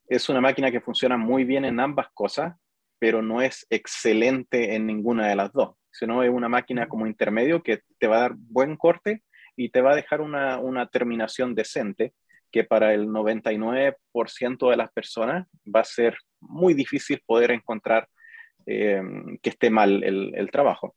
[0.06, 2.56] es una máquina que funciona muy bien en ambas cosas,
[2.98, 7.62] pero no es excelente en ninguna de las dos, sino es una máquina como intermedio
[7.62, 9.22] que te va a dar buen corte
[9.58, 12.14] y te va a dejar una, una terminación decente
[12.50, 18.08] que para el 99% de las personas va a ser muy difícil poder encontrar
[18.66, 19.02] eh,
[19.42, 20.94] que esté mal el, el, trabajo.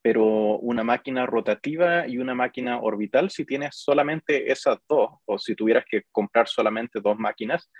[0.00, 0.24] Pero
[0.58, 5.84] una máquina rotativa y una máquina orbital, si tienes solamente esas dos, o si tuvieras
[5.90, 7.70] que comprar solamente dos máquinas,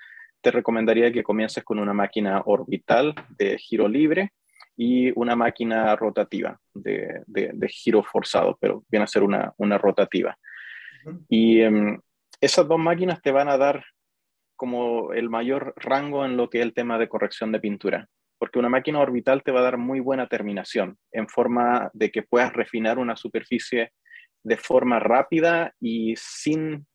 [0.41, 4.33] te recomendaría que comiences con una máquina orbital de giro libre
[4.77, 10.37] y una máquina rotativa de, de, giro forzado, pero viene a ser una, una rotativa.
[11.29, 11.99] Y em,
[12.41, 13.85] esas dos máquinas te van a dar
[14.55, 18.09] como el mayor rango en lo que es el tema de corrección de pintura,
[18.39, 22.23] porque una máquina orbital te va a dar muy buena terminación en forma de que
[22.23, 23.93] puedas refinar una superficie
[24.43, 26.87] de forma rápida y sin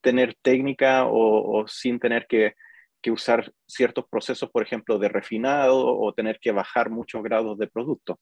[0.00, 2.54] tener técnica o sin tener que
[3.02, 7.66] que usar ciertos procesos, por ejemplo, de refinado o tener que bajar muchos grados de
[7.66, 8.18] producto.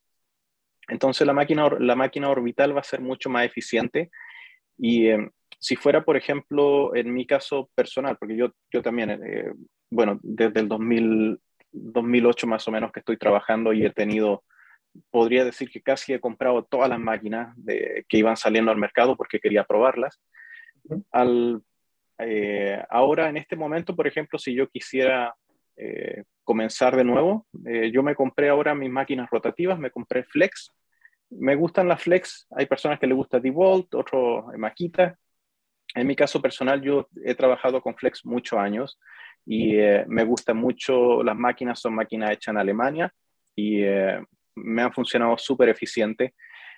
[0.88, 4.10] Entonces la máquina, la máquina orbital va a ser mucho más eficiente
[4.76, 9.52] y em, si fuera, por ejemplo, en mi caso personal, porque yo, yo también, eh,
[9.90, 11.38] bueno, desde el 2000,
[11.70, 14.42] 2008 más o menos que estoy trabajando y he tenido,
[15.10, 19.16] podría decir que casi he comprado todas las máquinas de, que iban saliendo al mercado
[19.16, 20.18] porque quería probarlas.
[21.12, 21.62] Al
[22.22, 25.34] eh, ahora, en este momento, por ejemplo, si yo quisiera
[25.76, 30.72] eh, comenzar de nuevo, eh, yo me compré ahora mis máquinas rotativas, me compré Flex.
[31.30, 35.16] Me gustan las Flex, hay personas que les gusta DeWalt, otros Makita.
[35.94, 38.98] En mi caso personal, yo he trabajado con Flex muchos años
[39.46, 43.12] y me gustan mucho las máquinas, son máquinas hechas en Alemania
[43.56, 43.82] y
[44.54, 46.34] me han funcionado súper eficiente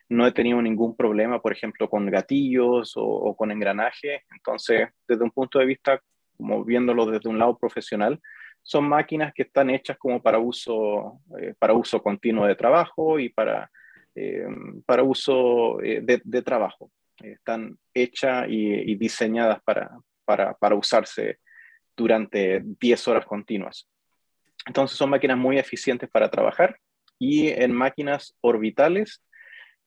[0.08, 4.22] no he tenido ningún problema, por ejemplo, con gatillos o, con engranaje.
[4.34, 6.00] Entonces, desde un punto de vista,
[6.36, 8.20] como viéndolo desde un lado profesional,
[8.62, 13.28] son máquinas que están hechas como para uso, eh, para uso continuo de trabajo y
[13.28, 13.70] para,
[14.14, 14.46] eh,
[14.86, 16.90] para uso eh, de, trabajo.
[17.22, 19.90] Están hechas y, diseñadas para,
[20.24, 21.38] para, para usarse
[21.96, 23.88] durante 10 horas continuas.
[24.66, 26.76] Entonces son máquinas muy eficientes para trabajar
[27.18, 29.22] y en máquinas orbitales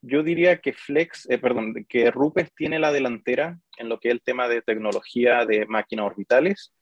[0.06, 4.14] yo diría que Flex, eh, perdón, que Rupes tiene la delantera en lo que es
[4.14, 6.74] el tema de tecnología de máquinas orbitales.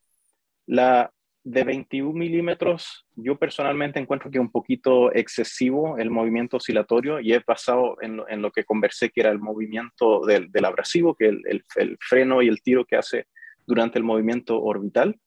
[0.66, 1.12] La
[1.46, 7.34] de 21 milímetros, yo personalmente encuentro que es un poquito excesivo el movimiento oscilatorio y
[7.34, 11.98] es basado en lo, que conversé que era el movimiento del, abrasivo, que el, el,
[12.00, 13.28] freno y el tiro que hace
[13.66, 15.20] durante el movimiento orbital.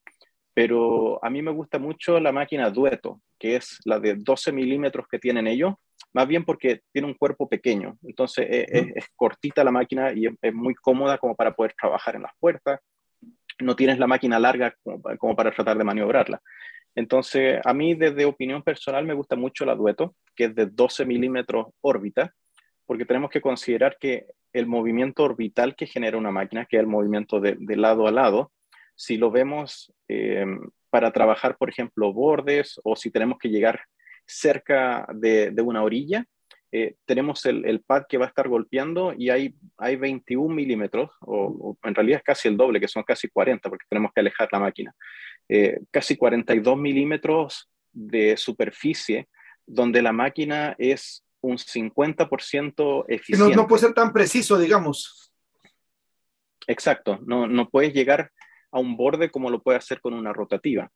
[0.56, 5.06] Pero a mí me gusta mucho la máquina Dueto, que es la de 12 milímetros
[5.06, 5.74] que tienen ellos,
[6.14, 10.54] más bien porque tiene un cuerpo pequeño, entonces eh, es, cortita la máquina y es,
[10.54, 12.80] muy cómoda como para poder trabajar en las puertas,
[13.58, 14.74] no tienes la máquina larga
[15.18, 16.40] como, para tratar de maniobrarla.
[16.94, 21.04] Entonces, a mí desde opinión personal me gusta mucho la Dueto, que es de 12
[21.04, 22.32] milímetros órbita,
[22.86, 26.86] porque tenemos que considerar que el movimiento orbital que genera una máquina, que es el
[26.86, 28.52] movimiento de, lado a lado,
[28.96, 30.58] si lo vemos em,
[30.90, 33.82] para trabajar, por ejemplo, bordes o si tenemos que llegar
[34.26, 36.24] cerca de, una orilla,
[36.72, 41.76] eh, tenemos el, pad que va a estar golpeando y hay, hay 21 milímetros, o,
[41.84, 44.58] en realidad es casi el doble, que son casi 40, porque tenemos que alejar la
[44.58, 44.94] máquina.
[45.48, 49.28] Eh, casi 42 milímetros de superficie,
[49.66, 53.54] donde la máquina es un 50% eficiente.
[53.54, 55.32] No, no puede ser tan preciso, digamos.
[56.66, 58.32] Exacto, no, no puedes llegar
[58.76, 60.90] a un borde como lo puede hacer con una rotativa.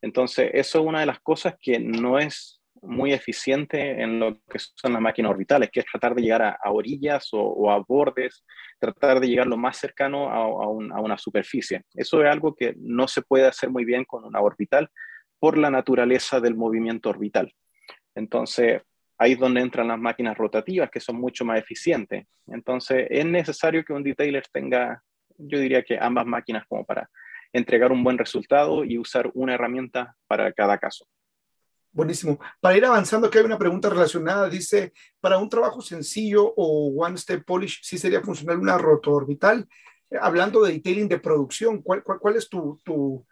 [0.00, 4.58] Entonces, eso es una de las cosas que no es muy eficiente en lo que
[4.58, 8.44] son las máquinas orbitales, que es tratar de llegar a, orillas o, a bordes,
[8.78, 10.68] tratar de llegar lo más cercano a, a,
[11.00, 11.82] una superficie.
[11.94, 14.90] Eso es algo que no se puede hacer muy bien con una orbital
[15.38, 17.52] por la naturaleza del movimiento orbital.
[18.14, 18.82] Entonces,
[19.18, 22.26] ahí es donde entran las máquinas rotativas, que son mucho más eficientes.
[22.46, 25.02] Entonces, es necesario que un detailer tenga,
[25.38, 27.08] yo diría que ambas máquinas como para
[27.54, 31.06] entregar un buen resultado y usar una herramienta para cada caso.
[31.92, 32.40] Buenísimo.
[32.60, 34.48] Para ir avanzando, que hay una pregunta relacionada.
[34.48, 39.68] Dice, para un trabajo sencillo o one step polish, ¿sí sería funcional una rotoorbital?
[40.10, 43.24] Eh, hablando de detailing de producción, ¿cuál, cuál, es tu, tu,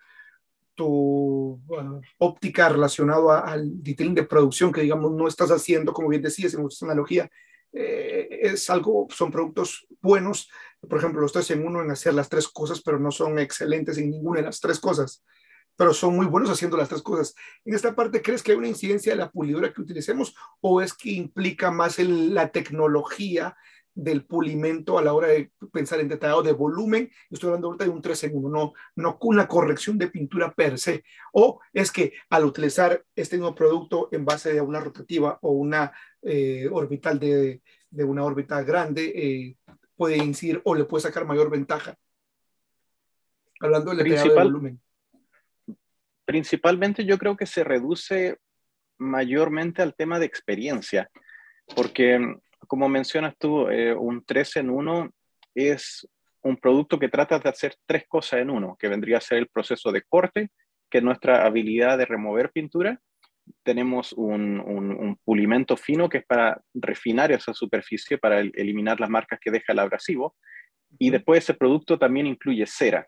[0.77, 6.23] tu uh, óptica relacionado al detailing de producción que, digamos, no estás haciendo, como bien
[6.23, 7.29] decías en nuestra analogía?
[7.73, 10.51] Eh, es algo, son productos buenos.
[10.89, 13.99] Por ejemplo, los tres en uno en hacer las tres cosas, pero no son excelentes
[13.99, 15.23] en ninguna de las tres cosas
[15.77, 17.35] pero son muy buenos haciendo las tres cosas.
[17.65, 20.95] En esta parte, ¿crees que hay una incidencia de la pulidora que utilicemos o es
[20.95, 23.57] que implica más la tecnología
[23.95, 27.11] del pulimento a la hora de pensar en detallado de volumen?
[27.31, 30.53] Estoy hablando ahorita de un 3 en 1, no, no con una corrección de pintura
[30.53, 31.05] per se.
[31.33, 35.93] O es que al utilizar este nuevo producto en base de una rotativa o una
[36.23, 39.57] eh, orbital de, de, una órbita grande, eh,
[39.97, 41.97] puede incidir o le puede sacar mayor ventaja.
[43.61, 44.81] Hablando del detallado de volumen
[46.25, 48.39] principalmente yo creo que se reduce
[48.99, 51.11] mayormente al tema de experiencia,
[51.75, 52.37] porque
[52.67, 55.11] como mencionas tú, eh, un 3 en 1
[55.55, 56.09] es
[56.43, 59.49] un producto que trata de hacer tres cosas en uno, que vendría a ser el
[59.49, 60.51] proceso de corte,
[60.91, 63.01] que es nuestra habilidad de remover pintura.
[63.63, 69.39] Tenemos un, un, pulimento fino que es para refinar esa superficie, para eliminar las marcas
[69.41, 70.37] que deja el abrasivo.
[70.99, 73.07] Y después ese producto también incluye cera,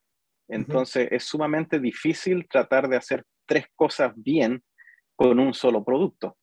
[0.48, 4.62] entonces es sumamente difícil tratar de hacer tres cosas bien
[5.16, 6.36] con un solo producto.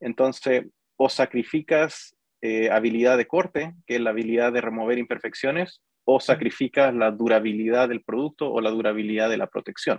[0.00, 2.15] Entonces, o sacrificas
[2.48, 7.88] eh, habilidad de corte, que es la habilidad de remover imperfecciones, o sacrificas la durabilidad
[7.88, 9.98] del producto o la durabilidad de la protección.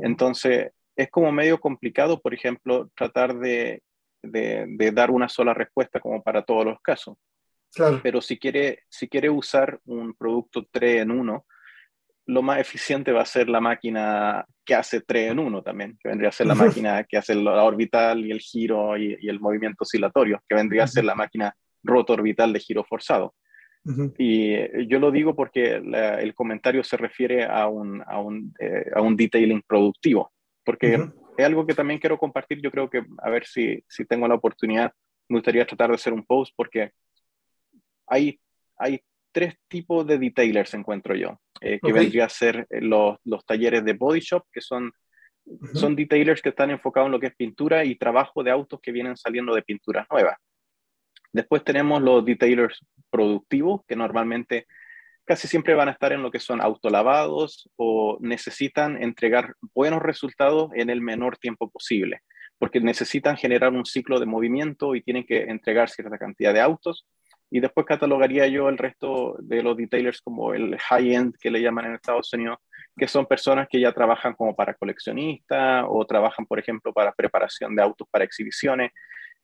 [0.00, 3.82] Entonces, es como medio complicado, por ejemplo, tratar de,
[4.22, 7.16] dar una sola respuesta como para todos los casos.
[8.02, 11.46] Pero si quiere, si quiere usar un producto 3 en 1,
[12.26, 16.08] lo más eficiente va a ser la máquina que hace 3 en 1 también, que
[16.08, 19.84] vendría a ser la máquina que hace la orbital y el giro y, el movimiento
[19.84, 21.54] oscilatorio, que vendría a ser la máquina
[21.84, 23.34] roto-orbital de giro forzado.
[24.18, 28.90] Y eh, yo lo digo porque el comentario se refiere a un, a un, eh,
[28.92, 30.32] a un detailing productivo,
[30.64, 30.98] porque
[31.36, 34.34] es algo que también quiero compartir, yo creo que a ver si, si tengo la
[34.34, 34.92] oportunidad,
[35.28, 36.90] me gustaría tratar de hacer un post porque
[38.08, 38.40] hay,
[38.76, 39.00] hay
[39.36, 43.84] tres tipos de detailers encuentro yo, eh, que vendría a ser eh, los, los, talleres
[43.84, 44.90] de body shop, que son,
[45.74, 48.92] son detailers que están enfocados en lo que es pintura y trabajo de autos que
[48.92, 50.38] vienen saliendo de pinturas nuevas.
[51.34, 52.80] Después tenemos los detailers
[53.10, 54.66] productivos, que normalmente
[55.26, 60.70] casi siempre van a estar en lo que son autolavados o necesitan entregar buenos resultados
[60.74, 62.22] en el menor tiempo posible,
[62.56, 67.06] porque necesitan generar un ciclo de movimiento y tienen que entregar cierta cantidad de autos
[67.50, 71.86] y después catalogaría yo el resto de los detailers como el high-end que le llaman
[71.86, 72.58] en Estados Unidos,
[72.96, 77.76] que son personas que ya trabajan como para coleccionistas o trabajan, por ejemplo, para preparación
[77.76, 78.90] de autos para exhibiciones,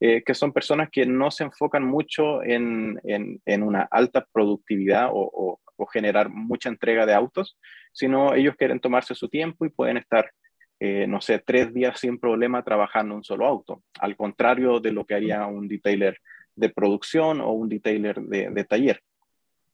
[0.01, 5.61] eh, que son personas que no se enfocan mucho en, en, una alta productividad o,
[5.77, 7.59] o, generar mucha entrega de autos,
[7.93, 10.31] sino ellos quieren tomarse su tiempo y pueden estar,
[10.79, 15.05] eh, no sé, tres días sin problema trabajando un solo auto, al contrario de lo
[15.05, 16.19] que haría un detailer
[16.55, 19.03] de producción o un detailer de, taller.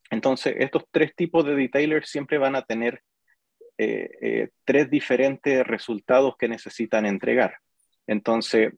[0.09, 3.01] Entonces, estos tres tipos de detailers siempre van a tener
[3.77, 7.55] eh, eh, tres diferentes resultados que necesitan entregar.
[8.07, 8.73] Entonces,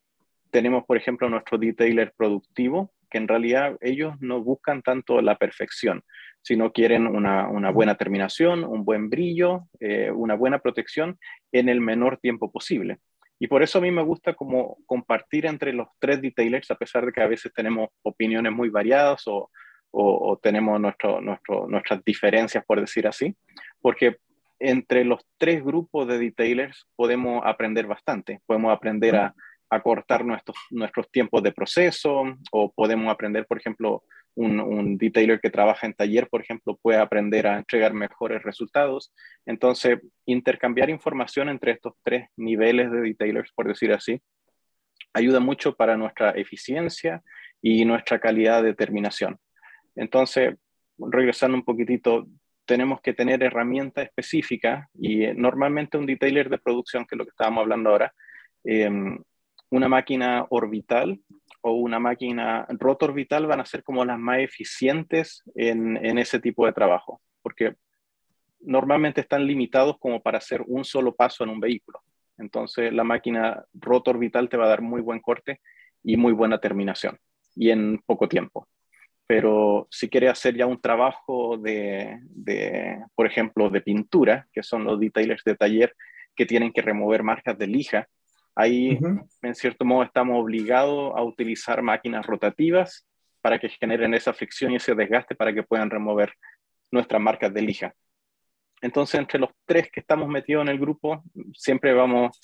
[0.52, 6.04] tenemos, por ejemplo, nuestro detailer productivo, que en realidad ellos no buscan tanto la perfección,
[6.42, 11.20] sino quieren una, buena terminación, un buen brillo, eh, una buena protección
[11.52, 13.00] en el menor tiempo posible.
[13.42, 17.08] Y por eso a mí me gusta como compartir entre los tres detailers, a pesar
[17.08, 19.50] de que a veces tenemos opiniones muy variadas o,
[19.90, 23.36] o, tenemos nuestro, nuestro, nuestras diferencias, por decir así,
[23.82, 24.18] porque
[24.60, 28.42] entre los tres grupos de detailers podemos aprender bastante.
[28.46, 29.34] Podemos aprender a,
[29.72, 34.04] a cortar nuestros, nuestros tiempos de proceso o podemos aprender, por ejemplo,
[34.36, 39.14] un, un, detailer que trabaja en taller, por ejemplo, puede aprender a entregar mejores resultados.
[39.46, 44.22] Entonces, intercambiar información entre estos tres niveles de detailers, por decir así,
[45.14, 47.22] ayuda mucho para nuestra eficiencia
[47.62, 49.38] y nuestra calidad de terminación.
[49.96, 50.56] Entonces,
[50.98, 52.28] regresando un poquitito,
[52.66, 57.26] tenemos que tener herramientas específicas y eh, normalmente un detailer de producción, que es lo
[57.26, 58.14] que estábamos hablando ahora,
[58.64, 58.90] eh,
[59.70, 61.20] una máquina orbital
[61.62, 66.40] o una máquina rotor orbital van a ser como las más eficientes en, en ese
[66.40, 67.76] tipo de trabajo, porque
[68.62, 72.00] normalmente están limitados como para hacer un solo paso en un vehículo.
[72.38, 75.62] Entonces la máquina rotor orbital te va a dar muy buen corte
[76.04, 77.18] y muy buena terminación
[77.56, 78.68] y en poco tiempo.
[79.28, 84.84] Pero si quieres hacer ya un trabajo de, de, por ejemplo, de pintura, que son
[84.84, 85.96] los detailers de taller
[86.36, 88.08] que tienen que remover marcas de lija,
[88.56, 89.00] Ahí,
[89.42, 93.08] en cierto modo, estamos obligados a utilizar máquinas rotativas
[93.42, 96.34] para que generen esa fricción y ese desgaste para que puedan remover
[96.92, 97.94] nuestras marcas de lija.
[98.82, 101.24] Entonces, entre los tres que estamos metidos en el grupo,
[101.54, 102.38] siempre vamos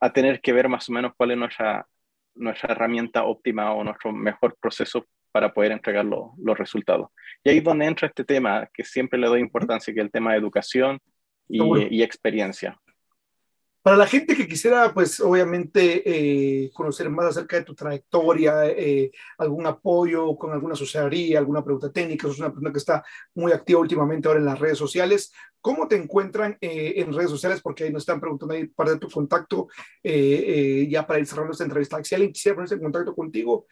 [0.00, 1.86] a tener que ver más o menos cuál es nuestra,
[2.34, 7.10] nuestra herramienta óptima o nuestro mejor proceso para poder entregar los resultados.
[7.44, 10.10] Y ahí es donde entra este tema, que siempre le doy importancia, que es el
[10.10, 10.98] tema de educación
[11.48, 11.60] y,
[11.94, 12.78] y experiencia.
[13.86, 19.12] Para la gente que quisiera, pues obviamente, eh, conocer más acerca de tu trayectoria, eh,
[19.38, 23.04] algún apoyo con alguna asociaría, alguna pregunta técnica, sos una persona que está
[23.36, 27.60] muy activa últimamente ahora en las redes sociales, ¿cómo te encuentran eh, en redes sociales?
[27.62, 29.68] Porque ahí nos están preguntando ahí para de tu contacto,
[30.02, 32.02] ya para ir cerrando esta entrevista.
[32.02, 33.68] Si alguien quisiera ponerse en contacto contigo,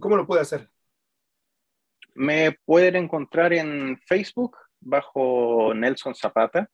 [0.00, 0.68] ¿cómo lo puede hacer?
[2.16, 6.68] Me pueden encontrar en Facebook bajo Nelson Zapata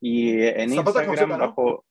[0.00, 1.84] y en Instagram bajo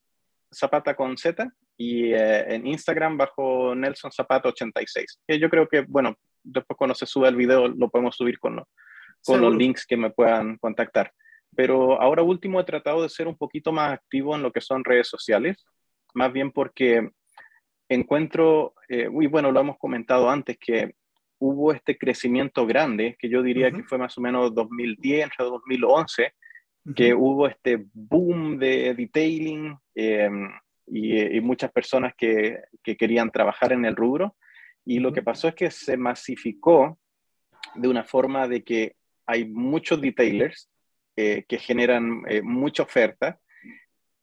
[0.51, 1.47] Zapata con Z
[1.77, 5.21] y eh, en Instagram bajo Nelson Zapata 86.
[5.27, 8.63] Que yo creo que, bueno, después cuando se sube el video lo podemos subir con,
[9.23, 11.13] con los links que me puedan contactar.
[11.55, 14.83] Pero ahora último he tratado de ser un poquito más activo en lo que son
[14.83, 15.65] redes sociales,
[16.13, 17.09] más bien porque
[17.87, 20.95] encuentro, eh, y bueno, lo hemos comentado antes, que
[21.39, 26.33] hubo este crecimiento grande, que yo diría que fue más o menos 2010, entre 2011,
[26.95, 30.49] que hubo este boom de detailing em,
[30.87, 34.35] y, muchas personas que, que, querían trabajar en el rubro.
[34.85, 36.97] Y lo que pasó es que se masificó
[37.75, 40.69] de una forma de que hay muchos detailers
[41.15, 43.39] eh, que generan eh, mucha oferta,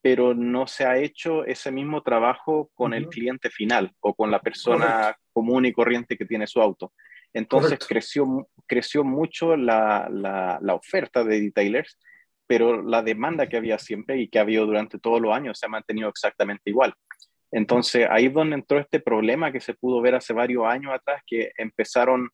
[0.01, 4.41] pero no se ha hecho ese mismo trabajo con el cliente final o con la
[4.41, 6.93] persona común y corriente que tiene su auto.
[7.33, 11.99] Entonces creció, creció mucho la, la, la, oferta de detailers
[12.47, 15.65] pero la demanda que había siempre y que ha habido durante todos los años se
[15.65, 16.93] ha mantenido exactamente igual.
[17.51, 21.21] Entonces, ahí es donde entró este problema que se pudo ver hace varios años atrás,
[21.25, 22.29] que empezaron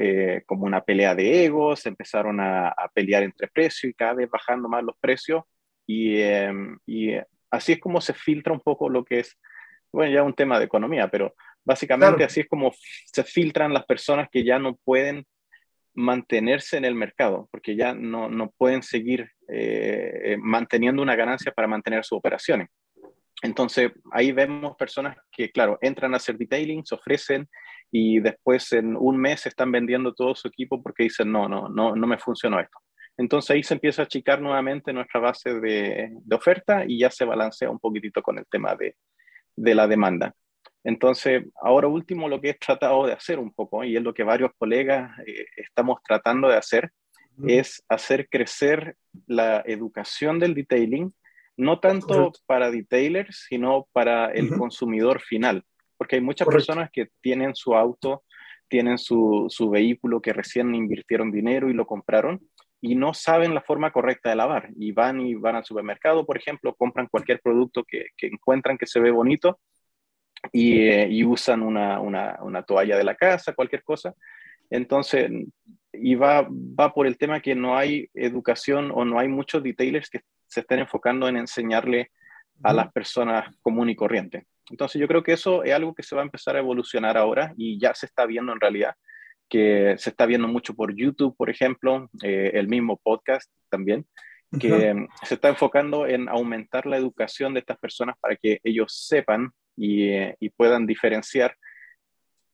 [0.00, 4.68] eh, como una pelea de egos, empezaron a, pelear entre precios y cada vez bajando
[4.68, 5.42] más los precios.
[5.86, 7.14] Y, em, y,
[7.50, 9.38] así es como se filtra un poco lo que es,
[9.92, 11.34] bueno, ya un tema de economía, pero
[11.64, 12.72] básicamente así es como
[13.06, 15.26] se filtran las personas que ya no pueden
[15.98, 21.66] mantenerse en el mercado, porque ya no, no pueden seguir eh, manteniendo una ganancia para
[21.66, 22.68] mantener sus operaciones.
[23.42, 27.48] Entonces, ahí vemos personas que, claro, entran a hacer detailing, se ofrecen
[27.90, 31.96] y después en un mes están vendiendo todo su equipo porque dicen, no, no, no,
[31.96, 32.78] no me funcionó esto.
[33.16, 37.24] Entonces ahí se empieza a achicar nuevamente nuestra base de, de oferta y ya se
[37.24, 38.94] balancea un poquitito con el tema de,
[39.56, 40.32] de la demanda.
[40.84, 44.22] Entonces, ahora último, lo que he tratado de hacer un poco, y es lo que
[44.22, 46.92] varios colegas eh, estamos tratando de hacer,
[47.46, 51.14] es hacer crecer la educación del detailing,
[51.56, 55.64] no tanto para detailers, sino para el consumidor final,
[55.96, 58.24] porque hay muchas personas que tienen su auto,
[58.68, 62.40] tienen su, su, vehículo que recién invirtieron dinero y lo compraron
[62.80, 64.70] y no saben la forma correcta de lavar.
[64.76, 68.86] Y van y van al supermercado, por ejemplo, compran cualquier producto que, que encuentran que
[68.86, 69.58] se ve bonito
[70.52, 74.14] eh, y, usan una, una, una, toalla de la casa, cualquier cosa.
[74.70, 75.30] Entonces,
[75.92, 80.10] y va, va por el tema que no hay educación o no hay muchos detailers
[80.10, 82.10] que se estén enfocando en enseñarle
[82.62, 84.46] a las personas común y corriente.
[84.70, 87.54] Entonces, yo creo que eso es algo que se va a empezar a evolucionar ahora
[87.56, 88.94] y ya se está viendo en realidad,
[89.48, 94.06] que se está viendo mucho por YouTube, por ejemplo, eh, el mismo podcast también,
[94.58, 99.50] que se está enfocando en aumentar la educación de estas personas para que ellos sepan
[99.80, 101.56] eh, y, puedan diferenciar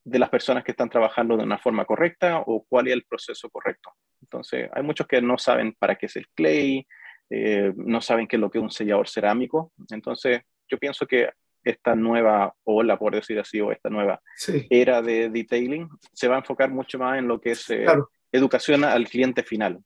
[0.05, 3.49] de las personas que están trabajando de una forma correcta o cuál es el proceso
[3.49, 3.91] correcto.
[4.21, 6.87] Entonces, hay muchos que no saben para qué es el clay,
[7.31, 9.73] eh, no saben qué es lo que es un sellador cerámico.
[9.91, 11.31] Entonces, yo pienso que
[11.65, 14.21] esta nueva ola, por decir así, o esta nueva
[14.69, 17.87] era de detailing, se va a enfocar mucho más en lo que es eh,
[18.31, 19.81] educación al cliente final.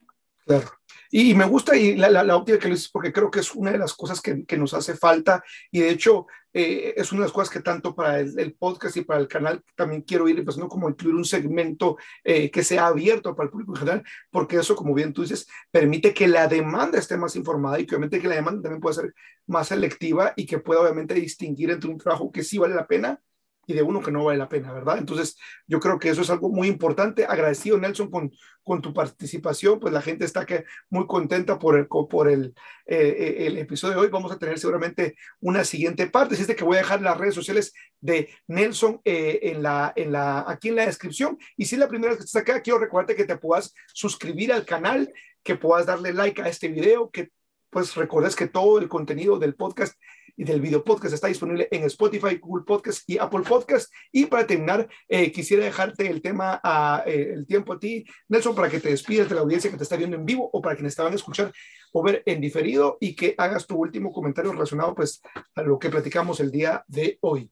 [0.44, 0.66] Claro.
[1.10, 3.72] Y, me gusta y la, la, óptica que lo dices porque creo que es una
[3.72, 5.42] de las cosas que, que nos hace falta.
[5.70, 9.02] Y de hecho eh, es una de las cosas que tanto para el, podcast y
[9.02, 13.36] para el canal también quiero ir empezando como incluir un segmento eh, que sea abierto
[13.36, 16.98] para el público en general, porque eso, como bien tú dices, permite que la demanda
[16.98, 19.14] esté más informada y que obviamente que la demanda también pueda ser
[19.46, 23.20] más selectiva y que pueda obviamente distinguir entre un trabajo que sí vale la pena
[23.68, 24.96] y de uno que no vale la pena, ¿verdad?
[24.96, 27.26] Entonces, yo creo que eso es algo muy importante.
[27.26, 28.32] Agradecido, Nelson, con,
[28.64, 32.54] con tu participación, pues la gente está que muy contenta por el, por el,
[32.86, 34.08] eh, eh, el episodio de hoy.
[34.08, 36.34] Vamos a tener seguramente una siguiente parte.
[36.34, 40.12] Así es que voy a dejar las redes sociales de Nelson eh, en la, en
[40.12, 41.36] la, aquí en la descripción.
[41.54, 44.50] Y si es la primera vez que estás acá, quiero recordarte que te puedas suscribir
[44.50, 45.12] al canal,
[45.42, 47.28] que puedas darle like a este video, que
[47.68, 49.94] pues recordes que todo el contenido del podcast
[50.38, 53.92] y del video podcast está disponible en Spotify, Google Podcast y Apple Podcast.
[54.12, 58.54] Y para terminar, eh, quisiera dejarte el tema, a, eh, el tiempo a ti, Nelson,
[58.54, 60.76] para que te despidas de la audiencia que te está viendo en vivo o para
[60.76, 61.52] quienes estaban a escuchar
[61.92, 65.20] o ver en diferido y que hagas tu último comentario relacionado pues
[65.56, 67.50] a lo que platicamos el día de hoy.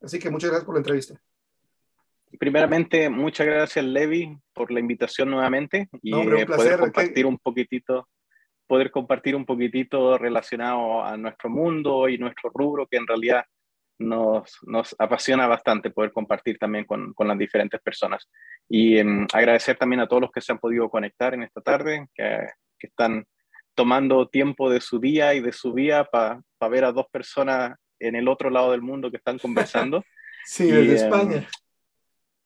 [0.00, 1.20] Así que muchas gracias por la entrevista.
[2.38, 8.08] Primeramente, muchas gracias, Levi, por la invitación nuevamente y eh, poder compartir un poquitito
[8.66, 13.44] poder compartir un poquitito relacionado a nuestro mundo y nuestro rubro, que en realidad
[13.98, 18.28] nos, nos apasiona bastante poder compartir también con, con las diferentes personas.
[18.68, 22.06] Y em, agradecer también a todos los que se han podido conectar en esta tarde,
[22.14, 22.48] que,
[22.78, 23.24] que están
[23.74, 28.16] tomando tiempo de su día y de su vida para ver a dos personas en
[28.16, 30.04] el otro lado del mundo que están conversando.
[30.44, 31.48] sí, desde em, España.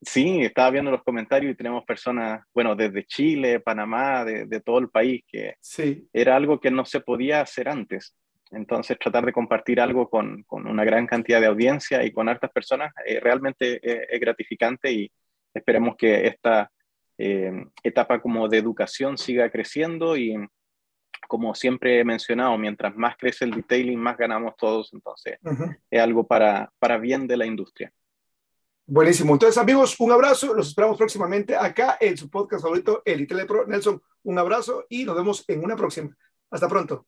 [0.01, 4.91] Sí, estaba viendo los comentarios y tenemos personas, bueno, desde Chile, Panamá, de, todo el
[4.91, 6.09] país, que sí.
[6.13, 8.15] era algo que no se podía hacer antes.
[8.51, 12.93] Entonces, tratar de compartir algo con, una gran cantidad de audiencia y con hartas personas
[13.05, 15.11] eh, realmente eh, es gratificante y
[15.53, 16.71] esperemos que esta
[17.19, 20.37] eh, etapa como de educación siga creciendo y
[21.27, 24.93] como siempre he mencionado, mientras más crece el detailing, más ganamos todos.
[24.93, 25.39] Entonces,
[25.91, 27.93] es algo para, para bien de la industria.
[28.91, 29.35] Buenísimo.
[29.35, 30.55] Entonces, amigos, un abrazo.
[30.55, 33.67] Los esperamos próximamente acá en su podcast favorito, El Pro.
[33.67, 36.17] Nelson, un abrazo y nos vemos en una próxima.
[36.51, 37.07] Hasta pronto.